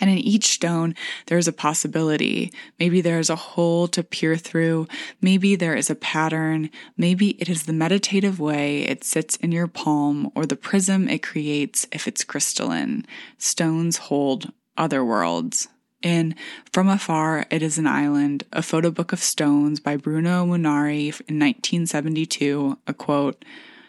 And 0.00 0.10
in 0.10 0.18
each 0.18 0.46
stone, 0.46 0.94
there 1.26 1.38
is 1.38 1.46
a 1.46 1.52
possibility. 1.52 2.52
Maybe 2.78 3.00
there 3.00 3.20
is 3.20 3.30
a 3.30 3.36
hole 3.36 3.86
to 3.88 4.02
peer 4.02 4.36
through. 4.36 4.88
Maybe 5.20 5.54
there 5.54 5.76
is 5.76 5.88
a 5.88 5.94
pattern. 5.94 6.70
Maybe 6.96 7.30
it 7.40 7.48
is 7.48 7.62
the 7.62 7.72
meditative 7.72 8.40
way 8.40 8.82
it 8.82 9.04
sits 9.04 9.36
in 9.36 9.52
your 9.52 9.68
palm 9.68 10.30
or 10.34 10.46
the 10.46 10.56
prism 10.56 11.08
it 11.08 11.22
creates 11.22 11.86
if 11.92 12.08
it's 12.08 12.24
crystalline. 12.24 13.06
Stones 13.38 13.96
hold 13.96 14.52
other 14.76 15.04
worlds. 15.04 15.68
In 16.02 16.34
From 16.70 16.88
Afar, 16.88 17.46
It 17.50 17.62
is 17.62 17.78
an 17.78 17.86
Island, 17.86 18.44
a 18.52 18.60
photo 18.62 18.90
book 18.90 19.12
of 19.12 19.20
stones 19.20 19.80
by 19.80 19.96
Bruno 19.96 20.44
Munari 20.44 21.06
in 21.28 21.38
1972, 21.38 22.78
a 22.86 22.92
quote, 22.92 23.42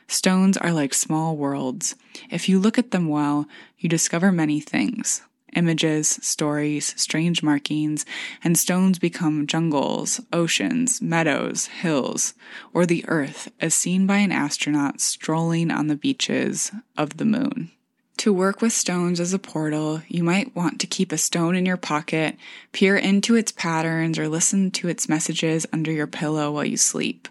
Stones 0.08 0.58
are 0.58 0.72
like 0.72 0.94
small 0.94 1.36
worlds. 1.36 1.96
If 2.30 2.48
you 2.48 2.60
look 2.60 2.78
at 2.78 2.92
them 2.92 3.08
well, 3.08 3.48
you 3.78 3.90
discover 3.90 4.32
many 4.32 4.60
things 4.60 5.22
images, 5.56 6.20
stories, 6.22 6.94
strange 6.98 7.42
markings, 7.42 8.06
and 8.44 8.58
stones 8.58 9.00
become 9.00 9.48
jungles, 9.48 10.20
oceans, 10.34 11.02
meadows, 11.02 11.68
hills, 11.68 12.34
or 12.74 12.86
the 12.86 13.06
earth 13.08 13.50
as 13.62 13.74
seen 13.74 14.06
by 14.06 14.18
an 14.18 14.32
astronaut 14.32 15.00
strolling 15.00 15.72
on 15.72 15.88
the 15.88 15.96
beaches 15.96 16.72
of 16.98 17.18
the 17.18 17.26
moon. 17.26 17.72
To 18.18 18.34
work 18.34 18.62
with 18.62 18.74
stones 18.74 19.20
as 19.20 19.34
a 19.34 19.40
portal, 19.40 20.02
you 20.08 20.24
might 20.24 20.56
want 20.56 20.80
to 20.80 20.88
keep 20.88 21.12
a 21.12 21.18
stone 21.18 21.56
in 21.56 21.66
your 21.66 21.78
pocket, 21.78 22.38
peer 22.72 22.96
into 22.96 23.36
its 23.36 23.52
patterns, 23.52 24.18
or 24.18 24.30
listen 24.30 24.72
to 24.72 24.88
its 24.88 25.10
messages 25.10 25.66
under 25.74 25.92
your 25.92 26.08
pillow 26.08 26.52
while 26.52 26.66
you 26.66 26.78
sleep. 26.78 27.28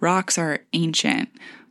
Rocks 0.00 0.38
are 0.38 0.60
ancient, 0.72 1.28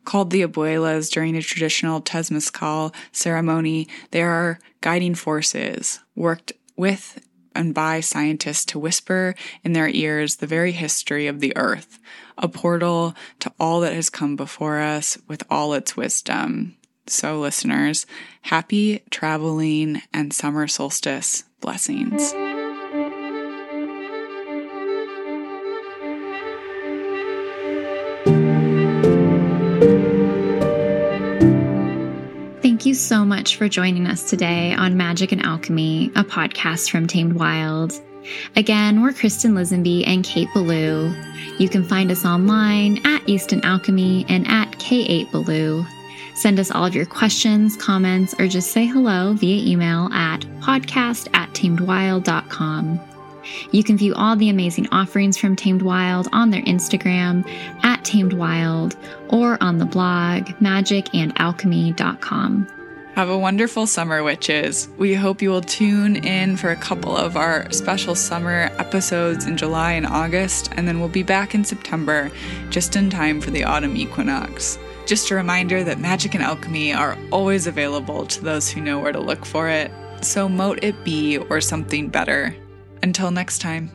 Called 0.07 0.29
the 0.29 0.41
abuelas 0.41 1.11
during 1.11 1.35
a 1.35 1.41
traditional 1.41 2.01
Temazcal 2.01 2.95
ceremony, 3.11 3.89
they 4.11 4.21
are 4.21 4.57
guiding 4.79 5.15
forces 5.15 5.99
worked 6.15 6.53
with 6.77 7.21
and 7.53 7.73
by 7.73 7.99
scientists 7.99 8.63
to 8.67 8.79
whisper 8.79 9.35
in 9.65 9.73
their 9.73 9.89
ears 9.89 10.37
the 10.37 10.47
very 10.47 10.71
history 10.71 11.27
of 11.27 11.41
the 11.41 11.51
earth, 11.57 11.99
a 12.37 12.47
portal 12.47 13.15
to 13.41 13.51
all 13.59 13.81
that 13.81 13.91
has 13.91 14.09
come 14.09 14.37
before 14.37 14.79
us 14.79 15.17
with 15.27 15.43
all 15.49 15.73
its 15.73 15.97
wisdom. 15.97 16.77
So, 17.07 17.41
listeners, 17.41 18.05
happy 18.43 19.03
traveling 19.09 20.03
and 20.13 20.31
summer 20.31 20.69
solstice 20.69 21.43
blessings. 21.59 22.33
Much 33.47 33.55
for 33.55 33.69
joining 33.69 34.07
us 34.07 34.29
today 34.29 34.73
on 34.73 34.95
Magick 34.95 35.31
and 35.31 35.41
Alchemy, 35.41 36.11
a 36.17 36.23
podcast 36.25 36.91
from 36.91 37.07
Tamed 37.07 37.31
Wild. 37.31 37.93
Again, 38.57 39.01
we're 39.01 39.13
Kristin 39.13 39.53
Lisenby 39.53 40.05
and 40.05 40.21
Kate 40.21 40.49
Belew. 40.53 41.15
You 41.57 41.69
can 41.69 41.85
find 41.85 42.11
us 42.11 42.25
online 42.25 42.99
at 43.05 43.21
Easton 43.25 43.63
Alchemy 43.63 44.25
and 44.27 44.45
at 44.49 44.73
K8 44.73 45.31
Belew. 45.31 45.85
Send 46.35 46.59
us 46.59 46.71
all 46.71 46.83
of 46.83 46.93
your 46.93 47.05
questions, 47.05 47.77
comments, 47.77 48.35
or 48.37 48.49
just 48.49 48.71
say 48.71 48.85
hello 48.85 49.31
via 49.31 49.65
email 49.65 50.09
at 50.11 50.41
podcast 50.59 51.29
at 51.33 51.49
tamedwild.com. 51.51 52.99
You 53.71 53.81
can 53.81 53.97
view 53.97 54.13
all 54.15 54.35
the 54.35 54.49
amazing 54.49 54.89
offerings 54.91 55.37
from 55.37 55.55
Tamed 55.55 55.83
Wild 55.83 56.27
on 56.33 56.49
their 56.49 56.63
Instagram 56.63 57.49
at 57.85 58.03
Tamed 58.03 58.33
Wild 58.33 58.97
or 59.29 59.57
on 59.63 59.77
the 59.77 59.85
blog 59.85 60.47
magicandalchemy.com. 60.59 62.67
Have 63.17 63.29
a 63.29 63.37
wonderful 63.37 63.87
summer, 63.87 64.21
witches. 64.21 64.89
We 64.99 65.15
hope 65.15 65.41
you 65.41 65.49
will 65.49 65.63
tune 65.63 66.17
in 66.17 66.55
for 66.55 66.69
a 66.69 66.75
couple 66.75 67.17
of 67.17 67.35
our 67.35 67.67
special 67.71 68.13
summer 68.13 68.69
episodes 68.77 69.47
in 69.47 69.57
July 69.57 69.93
and 69.93 70.05
August, 70.05 70.69
and 70.77 70.87
then 70.87 70.99
we'll 70.99 71.09
be 71.09 71.23
back 71.23 71.55
in 71.55 71.63
September 71.63 72.29
just 72.69 72.95
in 72.95 73.09
time 73.09 73.41
for 73.41 73.49
the 73.49 73.63
autumn 73.63 73.97
equinox. 73.97 74.77
Just 75.07 75.31
a 75.31 75.35
reminder 75.35 75.83
that 75.83 75.97
magic 75.97 76.35
and 76.35 76.43
alchemy 76.43 76.93
are 76.93 77.17
always 77.31 77.65
available 77.65 78.27
to 78.27 78.43
those 78.43 78.69
who 78.69 78.81
know 78.81 78.99
where 78.99 79.11
to 79.11 79.19
look 79.19 79.45
for 79.45 79.67
it. 79.67 79.91
So 80.21 80.47
mote 80.47 80.83
it 80.83 81.03
be 81.03 81.39
or 81.39 81.59
something 81.59 82.09
better. 82.09 82.55
Until 83.01 83.31
next 83.31 83.61
time. 83.61 83.89